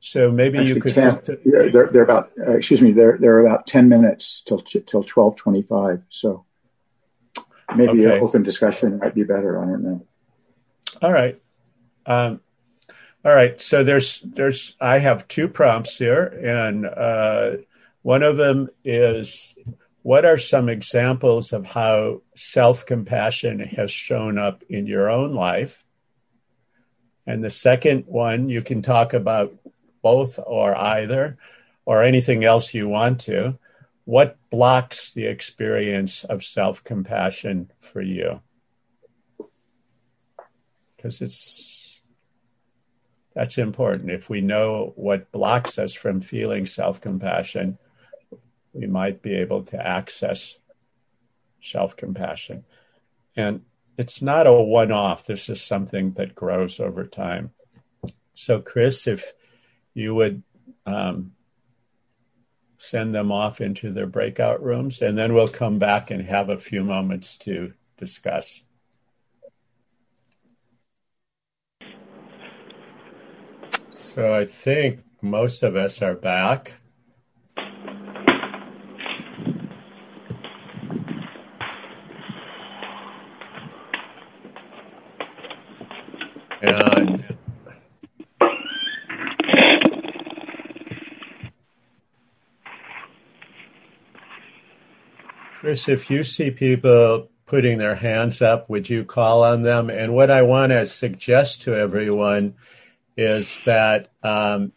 [0.00, 0.94] So maybe Actually, you could.
[0.94, 1.38] 10, to...
[1.44, 6.02] they're, they're about, uh, excuse me, they're, they're about 10 minutes till, till 1225.
[6.08, 6.44] So
[7.76, 8.16] maybe okay.
[8.16, 9.62] an open discussion might be better.
[9.62, 10.06] I don't know.
[11.00, 11.40] All right.
[12.06, 12.40] Um,
[13.24, 13.60] all right.
[13.60, 17.62] So there's, there's, I have two prompts here and, uh,
[18.02, 19.56] one of them is
[20.02, 25.84] what are some examples of how self compassion has shown up in your own life?
[27.26, 29.54] And the second one, you can talk about
[30.02, 31.38] both or either
[31.84, 33.58] or anything else you want to.
[34.04, 38.40] What blocks the experience of self compassion for you?
[40.96, 42.02] Because it's
[43.34, 44.10] that's important.
[44.10, 47.78] If we know what blocks us from feeling self compassion,
[48.72, 50.58] we might be able to access
[51.60, 52.64] self compassion.
[53.36, 53.62] And
[53.96, 55.26] it's not a one off.
[55.26, 57.52] This is something that grows over time.
[58.34, 59.32] So, Chris, if
[59.94, 60.42] you would
[60.86, 61.32] um,
[62.82, 66.58] send them off into their breakout rooms, and then we'll come back and have a
[66.58, 68.64] few moments to discuss.
[73.92, 76.72] So, I think most of us are back.
[86.60, 87.22] And
[95.62, 99.90] Chris, if you see people putting their hands up, would you call on them?
[99.90, 102.54] And what I want to suggest to everyone
[103.16, 104.72] is that um,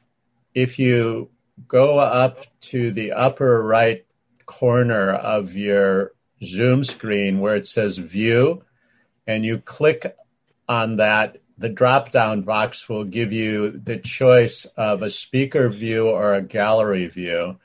[0.53, 1.31] if you
[1.67, 4.05] go up to the upper right
[4.45, 6.13] corner of your
[6.43, 8.63] Zoom screen where it says view,
[9.25, 10.15] and you click
[10.69, 16.07] on that, the drop down box will give you the choice of a speaker view
[16.07, 17.57] or a gallery view.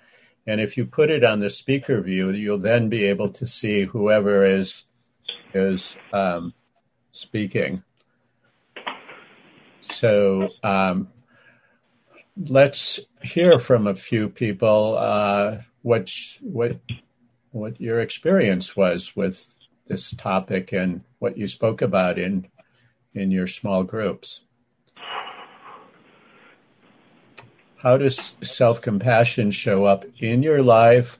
[0.46, 3.84] And if you put it on the speaker view, you'll then be able to see
[3.84, 4.86] whoever is
[5.52, 6.54] is um,
[7.12, 7.82] speaking.
[9.82, 11.08] So um,
[12.48, 16.10] let's hear from a few people uh, what
[16.40, 16.78] what
[17.50, 22.46] what your experience was with this topic and what you spoke about in
[23.14, 24.44] in your small groups.
[27.82, 31.18] How does self compassion show up in your life,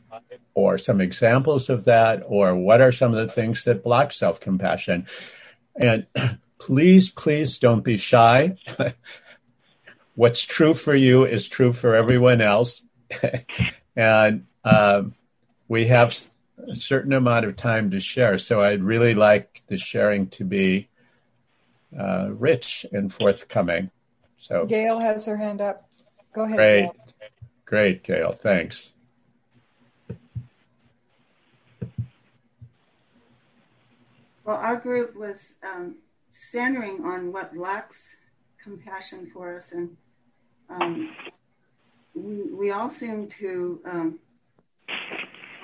[0.53, 4.41] or some examples of that, or what are some of the things that block self
[4.41, 5.07] compassion?
[5.75, 6.07] And
[6.59, 8.59] please, please don't be shy.
[10.15, 12.83] What's true for you is true for everyone else.
[13.97, 15.15] and um,
[15.67, 16.21] we have
[16.69, 18.37] a certain amount of time to share.
[18.37, 20.91] So I'd really like the sharing to be
[21.99, 23.91] uh, rich and forthcoming.
[24.37, 25.90] So Gail has her hand up.
[26.33, 26.57] Go ahead.
[26.57, 26.95] Great, Gail.
[27.65, 28.33] great, Gail.
[28.33, 28.93] Thanks.
[34.45, 35.97] Well, our group was um,
[36.29, 38.17] centering on what blocks
[38.63, 39.97] compassion for us, and
[40.69, 41.15] um,
[42.15, 44.19] we we all seem to um,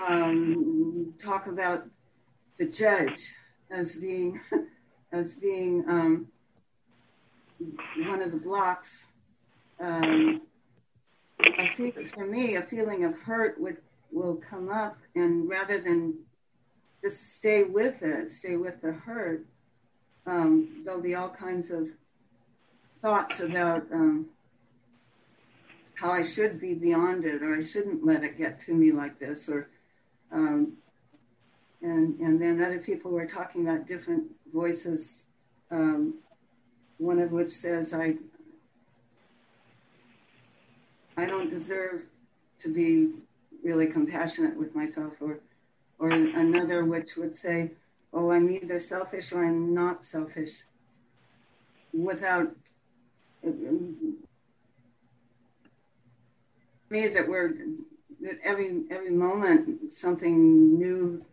[0.07, 1.87] um, talk about
[2.59, 3.35] the judge
[3.71, 4.41] as being
[5.13, 6.27] as being um,
[8.09, 9.07] one of the blocks.
[9.81, 10.43] Um,
[11.59, 13.79] I think for me, a feeling of hurt would
[14.11, 16.15] will come up, and rather than
[17.03, 19.45] just stay with it, stay with the hurt,
[20.27, 21.89] um, there'll be all kinds of
[23.01, 24.27] thoughts about um,
[25.95, 29.19] how I should be beyond it, or I shouldn't let it get to me like
[29.19, 29.69] this, or
[30.33, 30.73] um,
[31.83, 35.27] and and then other people were talking about different voices.
[35.71, 36.15] Um,
[36.99, 38.17] one of which says, "I
[41.17, 42.07] I don't deserve
[42.59, 43.13] to be
[43.63, 45.41] really compassionate with myself," or
[45.99, 47.73] or another which would say,
[48.13, 50.65] "Oh, I'm either selfish or I'm not selfish,"
[51.93, 52.55] without
[56.91, 57.55] me that we're
[58.21, 61.25] that every every moment something new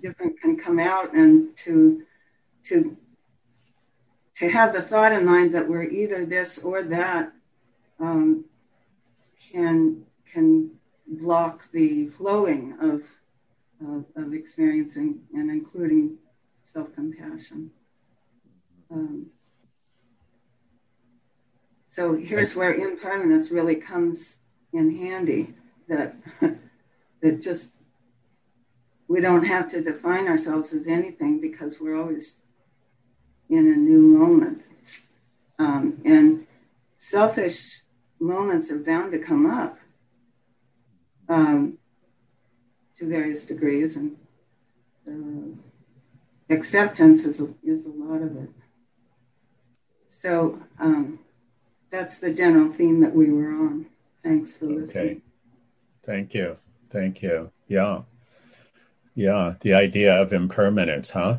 [0.00, 2.02] different can come out and to
[2.64, 2.96] to
[4.36, 7.32] to have the thought in mind that we're either this or that
[7.98, 8.44] um,
[9.52, 10.70] can can
[11.06, 13.02] block the flowing of
[13.80, 16.16] of, of experiencing and including
[16.62, 17.70] self compassion.
[18.90, 19.26] Um,
[21.86, 24.38] so here's where impermanence really comes
[24.72, 25.54] in handy.
[25.88, 26.16] That
[27.20, 27.74] that just
[29.08, 32.38] we don't have to define ourselves as anything because we're always
[33.48, 34.62] in a new moment.
[35.58, 36.46] Um, and
[36.98, 37.82] selfish
[38.18, 39.78] moments are bound to come up
[41.28, 41.78] um,
[42.96, 44.16] to various degrees, and
[45.08, 48.50] uh, acceptance is a, is a lot of it.
[50.06, 51.18] So um,
[51.90, 53.86] that's the general theme that we were on.
[54.22, 55.04] Thanks for listening.
[55.04, 55.20] Okay.
[56.04, 56.56] Thank you.
[56.90, 57.50] Thank you.
[57.68, 58.02] Yeah.
[59.14, 59.54] Yeah.
[59.60, 61.38] The idea of impermanence, huh?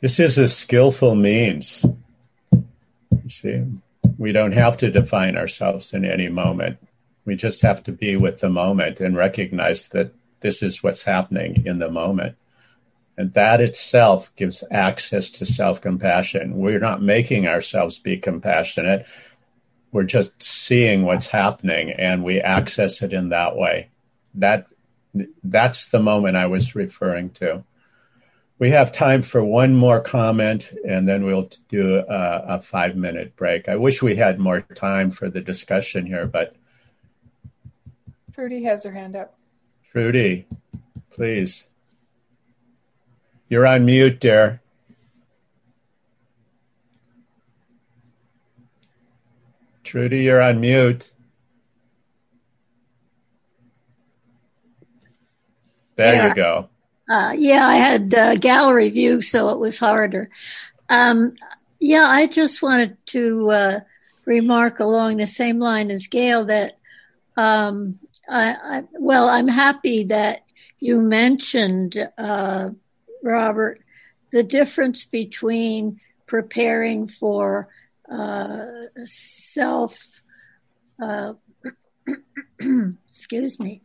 [0.00, 1.84] This is a skillful means.
[2.52, 3.64] You see,
[4.20, 6.76] we don't have to define ourselves in any moment.
[7.24, 11.62] We just have to be with the moment and recognize that this is what's happening
[11.64, 12.36] in the moment.
[13.16, 16.58] And that itself gives access to self compassion.
[16.58, 19.06] We're not making ourselves be compassionate.
[19.90, 23.88] We're just seeing what's happening and we access it in that way.
[24.34, 24.66] That
[25.42, 27.64] that's the moment I was referring to.
[28.60, 33.34] We have time for one more comment and then we'll do a, a five minute
[33.34, 33.70] break.
[33.70, 36.54] I wish we had more time for the discussion here, but.
[38.34, 39.38] Trudy has her hand up.
[39.90, 40.46] Trudy,
[41.10, 41.68] please.
[43.48, 44.60] You're on mute, dear.
[49.84, 51.10] Trudy, you're on mute.
[55.96, 56.28] There yeah.
[56.28, 56.68] you go.
[57.10, 60.30] Uh, yeah, I had uh, gallery view, so it was harder.
[60.88, 61.34] Um,
[61.80, 63.80] yeah, I just wanted to uh,
[64.26, 66.78] remark along the same line as Gail that,
[67.36, 70.44] um, I, I, well, I'm happy that
[70.78, 72.70] you mentioned, uh,
[73.24, 73.80] Robert,
[74.30, 77.70] the difference between preparing for
[78.08, 78.66] uh,
[79.04, 79.98] self,
[81.02, 81.32] uh,
[83.08, 83.82] excuse me,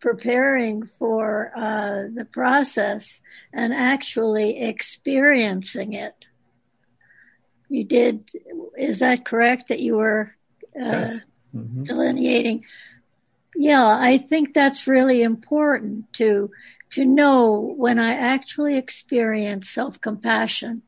[0.00, 3.20] preparing for uh, the process
[3.52, 6.14] and actually experiencing it.
[7.68, 8.30] You did,
[8.76, 10.34] is that correct that you were
[10.74, 11.20] uh, yes.
[11.54, 11.84] mm-hmm.
[11.84, 12.64] delineating?
[13.54, 16.50] Yeah, I think that's really important to
[16.90, 20.82] to know when I actually experience self compassion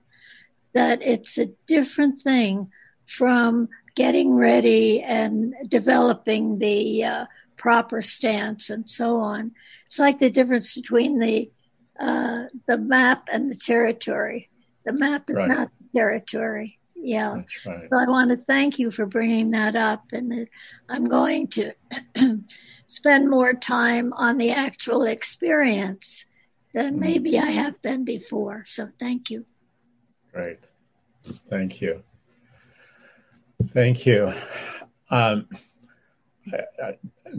[0.73, 2.71] that it's a different thing
[3.07, 7.27] from getting ready and developing the uh,
[7.63, 9.53] proper stance and so on.
[9.87, 11.51] It's like the difference between the
[11.99, 14.51] uh, the map and the territory.
[14.85, 15.49] The map is right.
[15.49, 16.81] not the territory.
[16.97, 17.37] Yeah.
[17.37, 17.89] That's right.
[17.89, 20.49] So I want to thank you for bringing that up, and
[20.89, 21.73] I'm going to
[22.89, 26.27] spend more time on the actual experience
[26.75, 27.01] than mm-hmm.
[27.01, 28.65] maybe I have been before.
[28.67, 29.47] So thank you.
[30.33, 30.59] Great.
[31.49, 32.03] Thank you.
[33.69, 34.33] Thank you.
[35.11, 35.47] Um,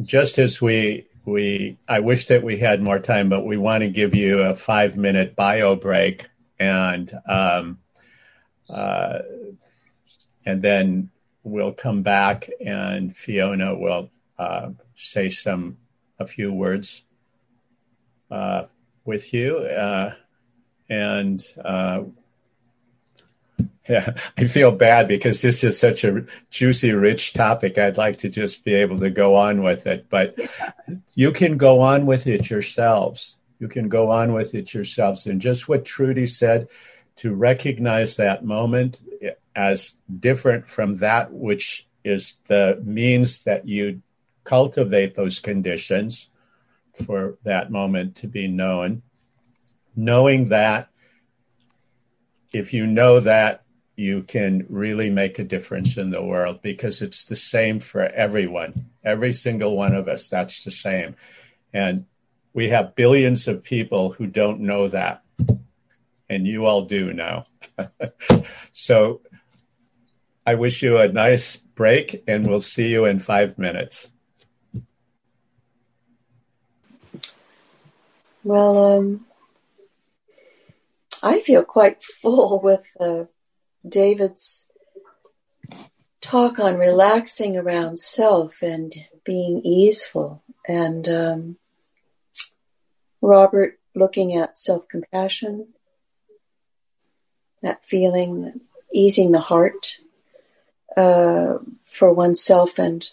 [0.01, 3.89] just as we we I wish that we had more time, but we want to
[3.89, 6.27] give you a five minute bio break
[6.59, 7.79] and um,
[8.69, 9.19] uh,
[10.45, 11.09] and then
[11.43, 15.77] we'll come back and Fiona will uh, say some
[16.19, 17.03] a few words
[18.31, 18.63] uh,
[19.05, 20.13] with you uh,
[20.89, 22.01] and uh,
[23.87, 27.77] Yeah, I feel bad because this is such a juicy, rich topic.
[27.77, 30.37] I'd like to just be able to go on with it, but
[31.15, 33.39] you can go on with it yourselves.
[33.59, 35.25] You can go on with it yourselves.
[35.25, 36.67] And just what Trudy said,
[37.17, 39.01] to recognize that moment
[39.55, 44.01] as different from that which is the means that you
[44.43, 46.29] cultivate those conditions
[47.05, 49.01] for that moment to be known.
[49.95, 50.89] Knowing that,
[52.53, 53.63] if you know that,
[53.95, 58.89] you can really make a difference in the world because it's the same for everyone.
[59.03, 61.15] Every single one of us, that's the same.
[61.73, 62.05] And
[62.53, 65.23] we have billions of people who don't know that.
[66.29, 67.45] And you all do now.
[68.71, 69.21] so
[70.45, 74.11] I wish you a nice break and we'll see you in five minutes.
[78.43, 79.25] Well, um,
[81.25, 83.23] I feel quite full with uh,
[83.87, 84.69] David's
[86.19, 88.91] talk on relaxing around self and
[89.23, 91.57] being easeful, and um,
[93.21, 95.69] Robert looking at self compassion,
[97.61, 98.59] that feeling,
[98.91, 99.99] easing the heart
[100.97, 103.09] uh, for oneself, and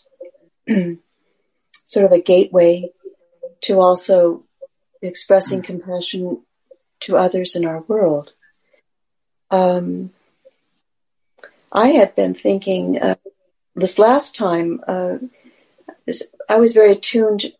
[1.84, 2.90] sort of a gateway
[3.60, 4.42] to also
[5.00, 6.42] expressing compassion
[7.00, 8.32] to others in our world.
[9.50, 10.10] Um,
[11.72, 13.16] I had been thinking uh,
[13.74, 14.80] this last time.
[14.86, 15.18] Uh,
[16.48, 17.52] I was very attuned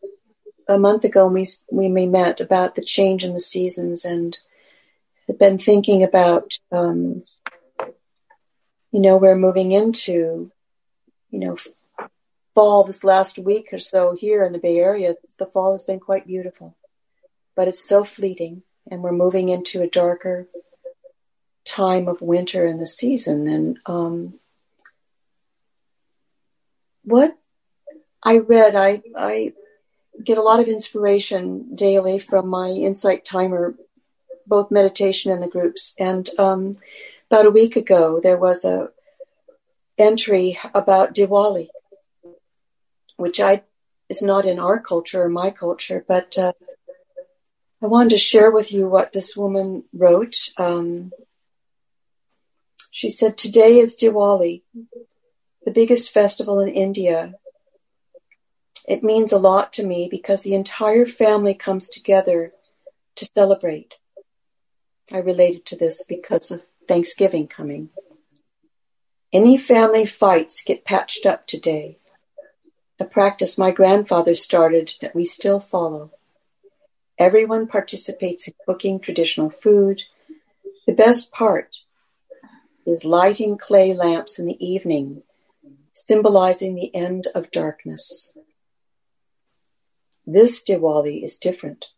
[0.69, 4.37] a month ago when we, when we met about the change in the seasons and
[5.27, 7.25] had been thinking about, um,
[8.93, 10.51] you know, we're moving into,
[11.31, 11.57] you know,
[12.55, 15.15] fall this last week or so here in the Bay Area.
[15.39, 16.77] The fall has been quite beautiful
[17.61, 20.49] but it's so fleeting and we're moving into a darker
[21.65, 23.47] time of winter in the season.
[23.47, 24.41] And um,
[27.05, 27.37] what
[28.23, 29.53] i read i i
[30.23, 33.75] get a lot of inspiration daily from my insight timer
[34.47, 35.95] both meditation and the groups.
[35.99, 36.77] And um,
[37.31, 38.91] about a week ago there was a
[39.97, 41.69] entry about diwali
[43.17, 43.63] which i
[44.09, 46.53] is not in our culture or my culture but uh,
[47.83, 50.51] I wanted to share with you what this woman wrote.
[50.59, 51.13] Um,
[52.91, 54.63] she said, Today is Diwali,
[55.65, 57.35] the biggest festival in India.
[58.87, 62.53] It means a lot to me because the entire family comes together
[63.17, 63.95] to celebrate.
[65.11, 67.89] I related to this because of Thanksgiving coming.
[69.33, 71.99] Any family fights get patched up today,
[72.99, 76.11] a practice my grandfather started that we still follow.
[77.21, 80.01] Everyone participates in cooking traditional food.
[80.87, 81.77] The best part
[82.87, 85.23] is lighting clay lamps in the evening,
[85.93, 88.35] symbolizing the end of darkness.
[90.27, 91.89] This Diwali is different.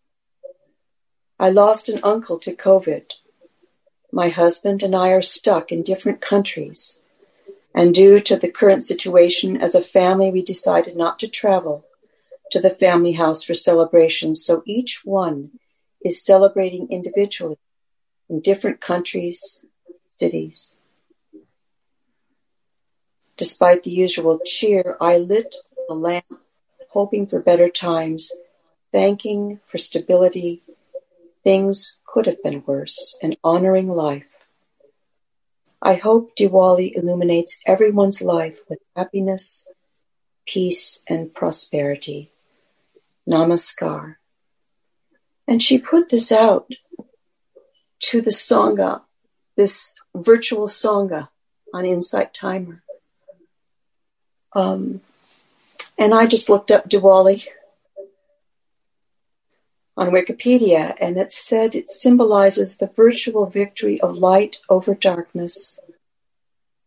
[1.38, 3.04] I lost an uncle to COVID.
[4.10, 7.00] My husband and I are stuck in different countries.
[7.72, 11.84] And due to the current situation, as a family, we decided not to travel
[12.52, 14.44] to the family house for celebrations.
[14.44, 15.52] So each one
[16.04, 17.58] is celebrating individually
[18.28, 19.64] in different countries,
[20.06, 20.76] cities.
[23.38, 25.56] Despite the usual cheer, I lit
[25.88, 26.26] a lamp,
[26.90, 28.30] hoping for better times,
[28.92, 30.62] thanking for stability.
[31.42, 34.26] Things could have been worse, and honoring life.
[35.80, 39.66] I hope Diwali illuminates everyone's life with happiness,
[40.46, 42.31] peace, and prosperity.
[43.28, 44.16] Namaskar.
[45.46, 46.70] And she put this out
[48.00, 49.02] to the Sangha,
[49.56, 51.28] this virtual Sangha
[51.72, 52.82] on Insight Timer.
[54.54, 55.00] Um,
[55.98, 57.46] and I just looked up Diwali
[59.96, 65.78] on Wikipedia, and it said it symbolizes the virtual victory of light over darkness,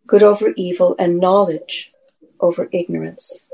[0.08, 1.94] good over evil, and knowledge
[2.40, 3.45] over ignorance.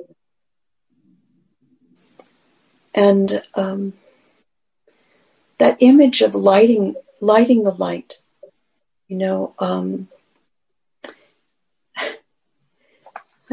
[2.94, 3.94] And um,
[5.58, 8.20] that image of lighting, lighting the light,
[9.08, 10.10] you know, um,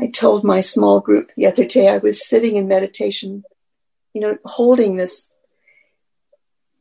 [0.01, 3.45] I told my small group the other day I was sitting in meditation,
[4.13, 5.33] you know, holding this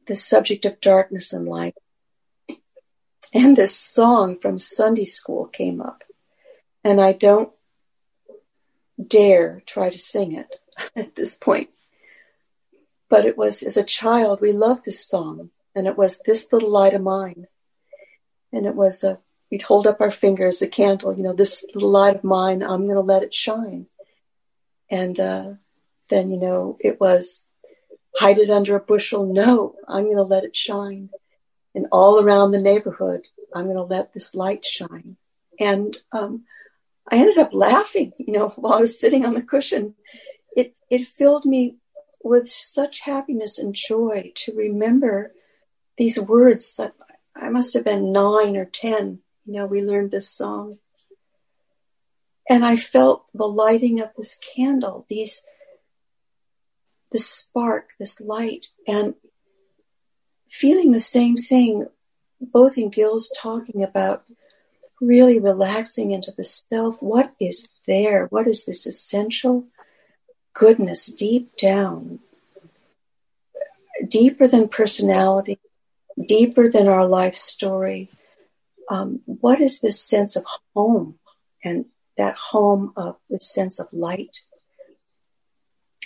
[0.05, 1.75] this subject of darkness and light.
[3.34, 6.03] And this song from Sunday school came up.
[6.84, 7.51] And I don't
[9.05, 10.55] dare try to sing it
[10.95, 11.69] at this point
[13.09, 16.69] but it was as a child, we loved this song, and it was This Little
[16.71, 17.47] Light of Mine.
[18.51, 19.19] And it was a
[19.51, 22.84] we'd hold up our fingers, a candle, you know, this little light of mine, I'm
[22.84, 23.88] going to let it shine.
[24.89, 25.51] And uh,
[26.09, 27.49] then, you know, it was
[28.17, 29.31] hide it under a bushel.
[29.31, 31.09] No, I'm going to let it shine.
[31.75, 35.17] And all around the neighborhood, I'm going to let this light shine.
[35.59, 36.43] And um,
[37.09, 39.95] I ended up laughing, you know, while I was sitting on the cushion.
[40.55, 41.75] It it filled me
[42.23, 45.34] with such happiness and joy to remember
[45.98, 46.80] these words.
[47.35, 49.19] I must have been nine or ten.
[49.45, 50.80] You know, we learned this song,
[52.49, 55.44] and I felt the lighting of this candle, these
[57.11, 59.15] this spark, this light, and
[60.49, 61.88] feeling the same thing,
[62.41, 64.26] both in Gil's talking about
[64.99, 66.98] really relaxing into the self.
[66.99, 68.27] What is there?
[68.27, 69.65] What is this essential
[70.57, 72.19] goodness deep down?
[74.07, 75.59] Deeper than personality,
[76.27, 78.09] deeper than our life story.
[78.89, 81.19] Um, what is this sense of home
[81.63, 81.85] and
[82.17, 84.41] that home of the sense of light?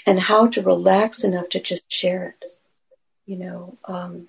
[0.06, 2.52] And how to relax enough to just share it,
[3.28, 4.28] you know, um,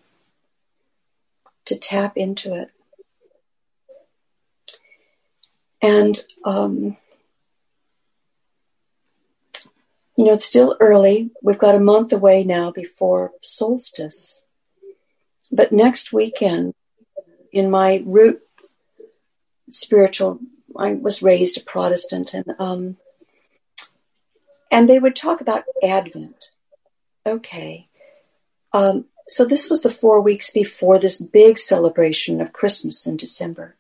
[1.65, 2.71] to tap into it.
[5.81, 6.99] And, um,
[10.17, 11.31] you know, it's still early.
[11.43, 14.43] We've got a month away now before solstice.
[15.51, 16.75] But next weekend,
[17.53, 18.43] in my root
[19.71, 20.41] spiritual,
[20.77, 22.97] I was raised a Protestant, and um,
[24.71, 26.53] and they would talk about Advent.
[27.27, 27.89] Okay,
[28.73, 33.77] um, so this was the four weeks before this big celebration of Christmas in December,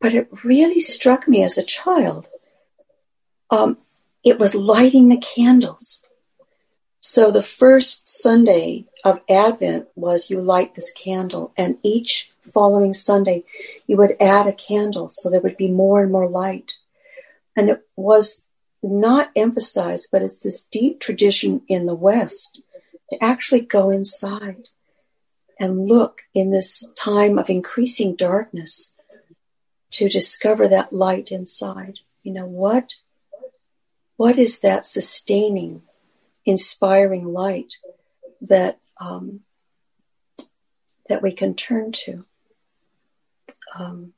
[0.00, 2.28] but it really struck me as a child.
[3.48, 3.78] Um,
[4.26, 6.04] it was lighting the candles.
[6.98, 13.44] So the first Sunday of Advent was you light this candle, and each following Sunday
[13.86, 16.76] you would add a candle so there would be more and more light.
[17.54, 18.42] And it was
[18.82, 22.60] not emphasized, but it's this deep tradition in the West
[23.10, 24.68] to actually go inside
[25.60, 28.96] and look in this time of increasing darkness
[29.92, 32.00] to discover that light inside.
[32.24, 32.94] You know, what,
[34.16, 35.82] what is that sustaining,
[36.44, 37.74] inspiring light
[38.40, 39.40] that, um,
[41.08, 42.24] that we can turn to?
[43.78, 44.12] Um,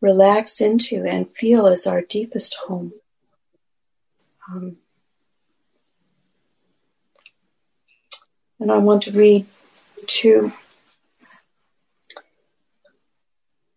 [0.00, 2.92] relax into and feel as our deepest home.
[4.48, 4.76] Um,
[8.64, 9.46] And I want to read
[10.06, 10.52] to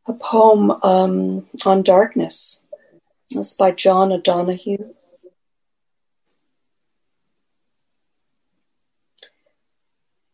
[0.07, 2.63] a poem um, on darkness.
[3.31, 4.93] That's by John O'Donohue.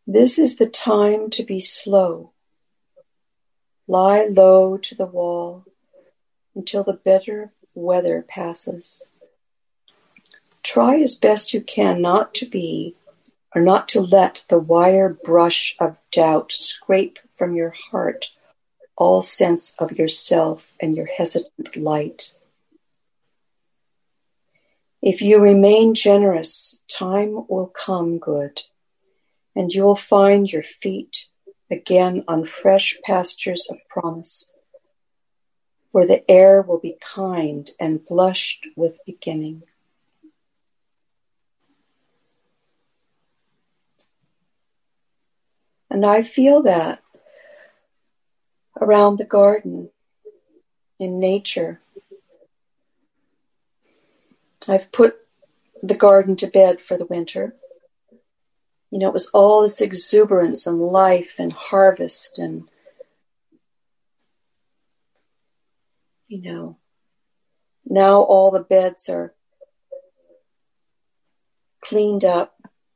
[0.05, 2.31] This is the time to be slow.
[3.87, 5.65] Lie low to the wall
[6.55, 9.07] until the bitter weather passes.
[10.61, 12.95] Try as best you can not to be
[13.55, 18.31] or not to let the wire brush of doubt scrape from your heart
[19.03, 22.31] all sense of yourself and your hesitant light.
[25.01, 28.61] If you remain generous, time will come good,
[29.57, 31.25] and you'll find your feet
[31.69, 34.53] again on fresh pastures of promise,
[35.91, 39.63] where the air will be kind and blushed with beginning.
[45.89, 47.02] And I feel that
[48.79, 49.89] around the garden,
[50.99, 51.81] in nature.
[54.67, 55.17] I've put
[55.81, 57.55] the garden to bed for the winter.
[58.89, 62.69] You know, it was all this exuberance and life and harvest and,
[66.27, 66.77] you know,
[67.85, 69.33] now all the beds are
[71.83, 72.55] cleaned up,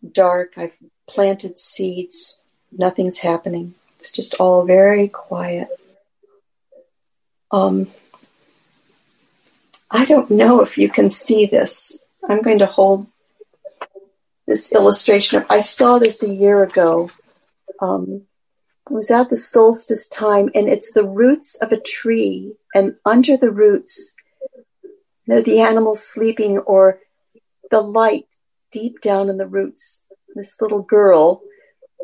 [0.10, 0.54] dark.
[0.56, 0.78] I've
[1.08, 3.76] planted seeds nothing's happening.
[4.00, 5.70] It's just all very quiet.
[7.50, 7.88] Um,
[9.90, 12.06] I don't know if you can see this.
[12.28, 13.08] I'm going to hold
[14.46, 15.46] this illustration.
[15.50, 17.10] I saw this a year ago.
[17.82, 18.22] Um,
[18.90, 23.36] it was at the solstice time, and it's the roots of a tree, and under
[23.36, 24.14] the roots,
[25.26, 27.00] there are the animals sleeping, or
[27.72, 28.28] the light
[28.72, 30.06] deep down in the roots.
[30.36, 31.42] This little girl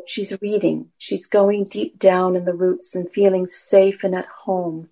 [0.06, 0.90] She's reading.
[0.98, 4.88] She's going deep down in the roots and feeling safe and at home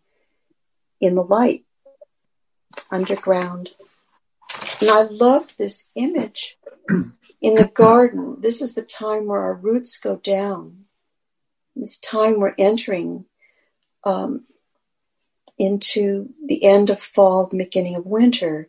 [1.01, 1.65] in the light
[2.91, 3.73] underground.
[4.81, 6.59] And I loved this image
[7.41, 10.85] in the garden, this is the time where our roots go down.
[11.75, 13.25] This time we're entering
[14.05, 14.45] um,
[15.59, 18.69] into the end of fall, beginning of winter,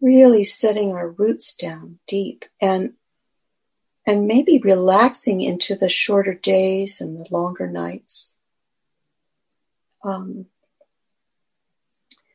[0.00, 2.94] really setting our roots down deep and
[4.10, 8.34] and maybe relaxing into the shorter days and the longer nights.
[10.04, 10.46] Um,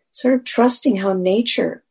[0.09, 1.83] sort of trusting how nature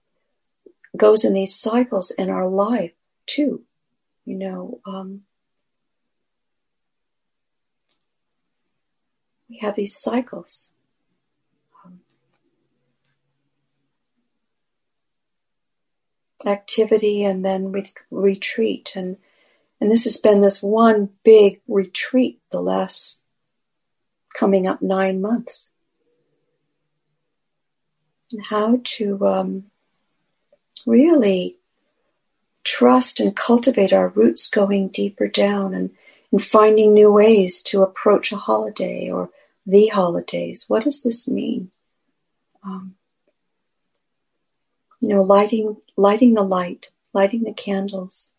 [0.96, 2.92] goes in these cycles in our life
[3.26, 3.64] too.
[4.24, 5.24] You know, um,
[9.50, 10.72] we have these cycles.
[11.84, 12.00] Um,
[16.46, 19.18] activity and then re- retreat and
[19.80, 23.22] and this has been this one big retreat the last
[24.34, 25.70] coming up nine months
[28.32, 29.64] and how to um,
[30.86, 31.56] really
[32.64, 35.90] trust and cultivate our roots going deeper down and,
[36.32, 39.30] and finding new ways to approach a holiday or
[39.66, 40.64] the holidays.
[40.68, 41.70] What does this mean?
[42.64, 42.96] Um,
[45.00, 48.33] you know, lighting, lighting the light, lighting the candles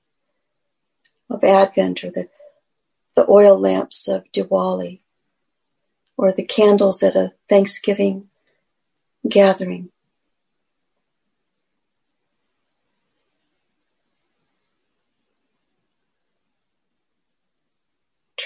[1.29, 2.29] of Advent or the,
[3.15, 4.99] the oil lamps of Diwali
[6.17, 8.29] or the candles at a Thanksgiving
[9.27, 9.89] gathering.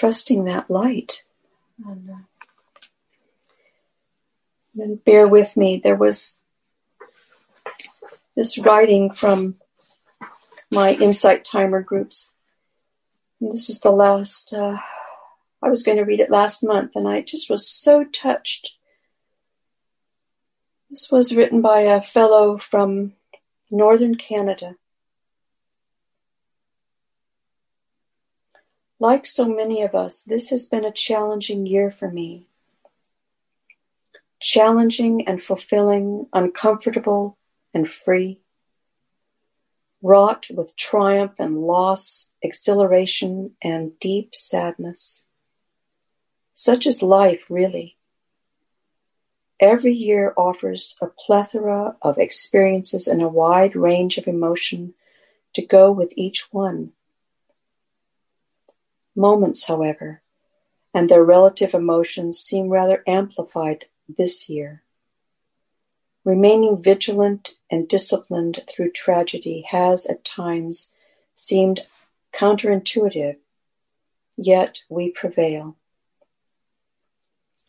[0.00, 1.24] trusting that light.
[1.86, 2.10] And,
[4.78, 6.32] and bear with me, there was
[8.34, 9.56] this writing from
[10.72, 12.34] my Insight Timer groups.
[13.40, 14.76] And this is the last, uh,
[15.62, 18.76] I was going to read it last month, and I just was so touched.
[20.90, 23.14] This was written by a fellow from
[23.70, 24.76] northern Canada.
[28.98, 32.46] Like so many of us, this has been a challenging year for me.
[34.40, 37.38] Challenging and fulfilling, uncomfortable
[37.72, 38.39] and free.
[40.02, 45.26] Wrought with triumph and loss, exhilaration and deep sadness.
[46.52, 47.96] Such is life, really.
[49.58, 54.94] Every year offers a plethora of experiences and a wide range of emotion
[55.52, 56.92] to go with each one
[59.14, 60.22] moments, however,
[60.94, 64.82] and their relative emotions seem rather amplified this year.
[66.24, 70.92] Remaining vigilant and disciplined through tragedy has at times
[71.32, 71.80] seemed
[72.34, 73.36] counterintuitive,
[74.36, 75.76] yet we prevail.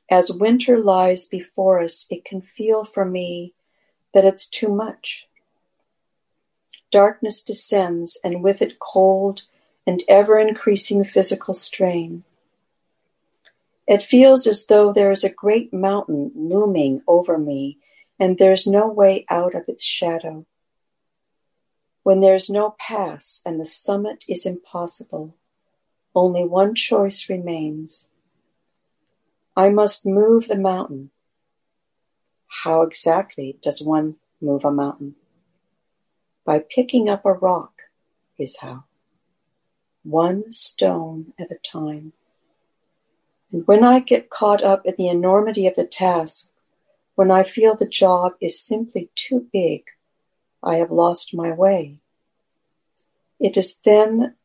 [0.09, 3.53] As winter lies before us, it can feel for me
[4.13, 5.29] that it's too much.
[6.91, 9.43] Darkness descends, and with it cold
[9.87, 12.25] and ever increasing physical strain.
[13.87, 17.77] It feels as though there is a great mountain looming over me
[18.21, 20.45] and there's no way out of its shadow.
[22.03, 25.35] When there's no pass and the summit is impossible,
[26.13, 28.09] only one choice remains.
[29.57, 31.09] I must move the mountain.
[32.63, 35.15] How exactly does one move a mountain?
[36.45, 37.73] By picking up a rock
[38.37, 38.83] is how
[40.03, 42.13] one stone at a time.
[43.51, 46.50] And when I get caught up in the enormity of the task,
[47.15, 49.83] when I feel the job is simply too big,
[50.63, 51.97] I have lost my way.
[53.39, 54.35] It is then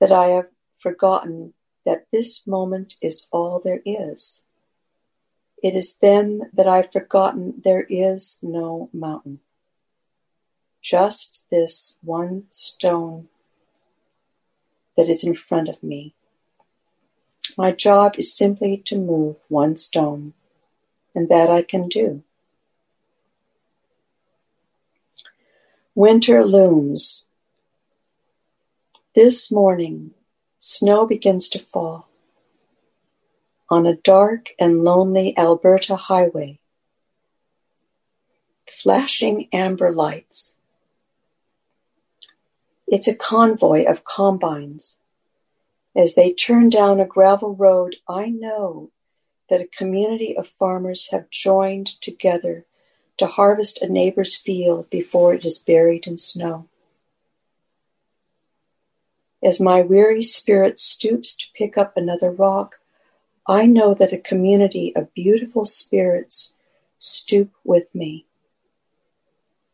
[0.00, 1.54] that I have forgotten
[1.84, 4.44] that this moment is all there is.
[5.62, 9.40] It is then that I've forgotten there is no mountain.
[10.80, 13.28] Just this one stone
[14.96, 16.14] that is in front of me.
[17.56, 20.34] My job is simply to move one stone,
[21.14, 22.22] and that I can do.
[25.94, 27.24] Winter looms.
[29.14, 30.12] This morning,
[30.58, 32.08] snow begins to fall.
[33.68, 36.58] On a dark and lonely Alberta highway,
[38.66, 40.56] flashing amber lights
[42.92, 44.98] it's a convoy of combines.
[45.96, 48.90] As they turn down a gravel road, I know
[49.52, 52.64] that a community of farmers have joined together
[53.18, 56.66] to harvest a neighbor's field before it is buried in snow.
[59.42, 62.80] As my weary spirit stoops to pick up another rock,
[63.46, 66.56] I know that a community of beautiful spirits
[66.98, 68.24] stoop with me.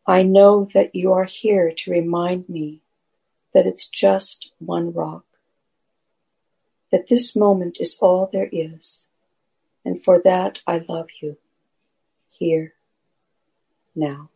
[0.05, 2.81] I know that you are here to remind me
[3.53, 5.23] that it's just one rock,
[6.91, 9.05] that this moment is all there is,
[9.85, 11.37] and for that I love you,
[12.29, 12.73] here,
[13.95, 14.29] now.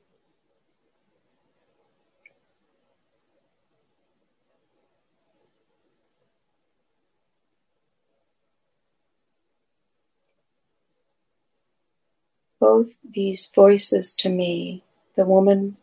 [12.59, 14.83] Both these voices to me,
[15.15, 15.77] the woman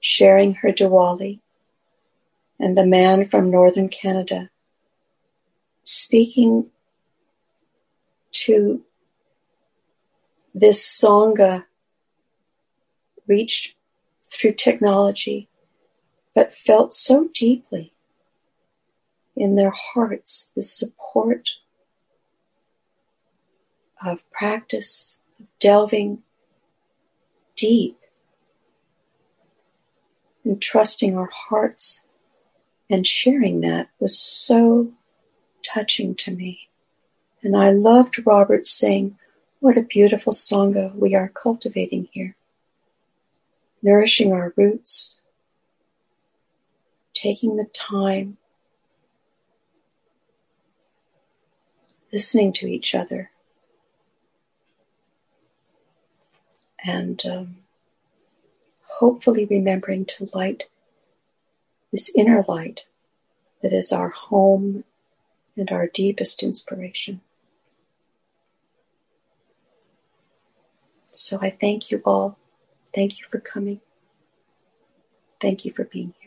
[0.00, 1.40] sharing her Diwali,
[2.60, 4.50] and the man from northern Canada
[5.82, 6.70] speaking
[8.44, 8.84] to
[10.54, 11.64] this Sangha
[13.26, 13.74] reached
[14.22, 15.48] through technology,
[16.34, 17.92] but felt so deeply
[19.36, 21.50] in their hearts the support
[24.04, 26.22] of practice, of delving
[27.56, 27.98] deep
[30.44, 32.04] and trusting our hearts
[32.90, 34.92] and sharing that was so
[35.62, 36.68] touching to me.
[37.44, 39.18] And I loved Robert saying,
[39.60, 42.36] What a beautiful Sangha we are cultivating here.
[43.82, 45.20] Nourishing our roots,
[47.12, 48.38] taking the time,
[52.10, 53.30] listening to each other,
[56.82, 57.56] and um,
[58.86, 60.64] hopefully remembering to light
[61.92, 62.86] this inner light
[63.60, 64.84] that is our home
[65.58, 67.20] and our deepest inspiration.
[71.16, 72.36] So I thank you all.
[72.92, 73.80] Thank you for coming.
[75.40, 76.23] Thank you for being here.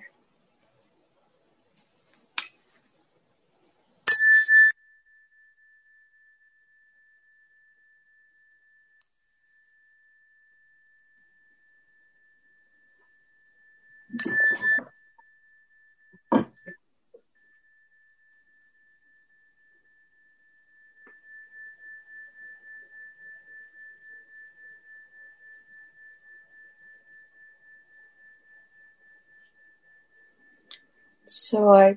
[31.49, 31.95] So I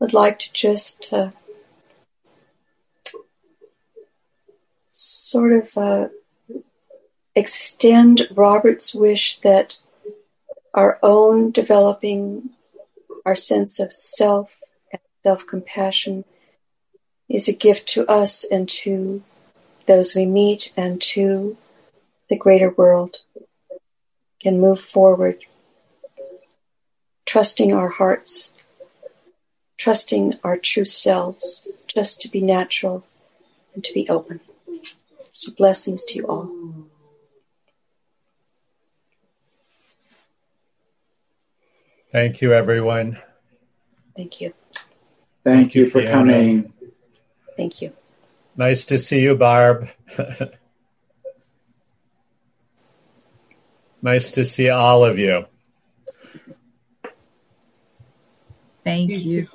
[0.00, 1.32] would like to just uh,
[4.90, 6.08] sort of uh,
[7.34, 9.76] extend Robert's wish that
[10.72, 12.48] our own developing
[13.26, 16.24] our sense of self and self compassion
[17.28, 19.22] is a gift to us and to
[19.84, 21.58] those we meet and to
[22.30, 23.18] the greater world
[24.40, 25.44] can move forward
[27.26, 28.54] trusting our hearts,
[29.76, 33.04] trusting our true selves, just to be natural
[33.74, 34.40] and to be open.
[35.32, 36.50] So, blessings to you all.
[42.10, 43.18] Thank you, everyone.
[44.16, 44.54] Thank you.
[45.44, 46.12] Thank, Thank you, you for Fiona.
[46.12, 46.72] coming.
[47.56, 47.92] Thank you.
[48.56, 49.90] Nice to see you, Barb.
[54.02, 55.44] nice to see all of you.
[58.86, 59.48] Thank you.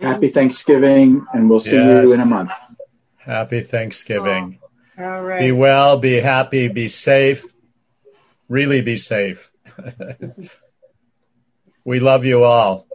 [0.00, 2.08] Happy Thanksgiving, and we'll see yes.
[2.08, 2.50] you in a month.
[3.18, 4.58] Happy Thanksgiving.
[4.98, 5.40] Oh, all right.
[5.40, 7.44] Be well, be happy, be safe.
[8.48, 9.50] Really be safe.
[11.84, 12.86] we love you all.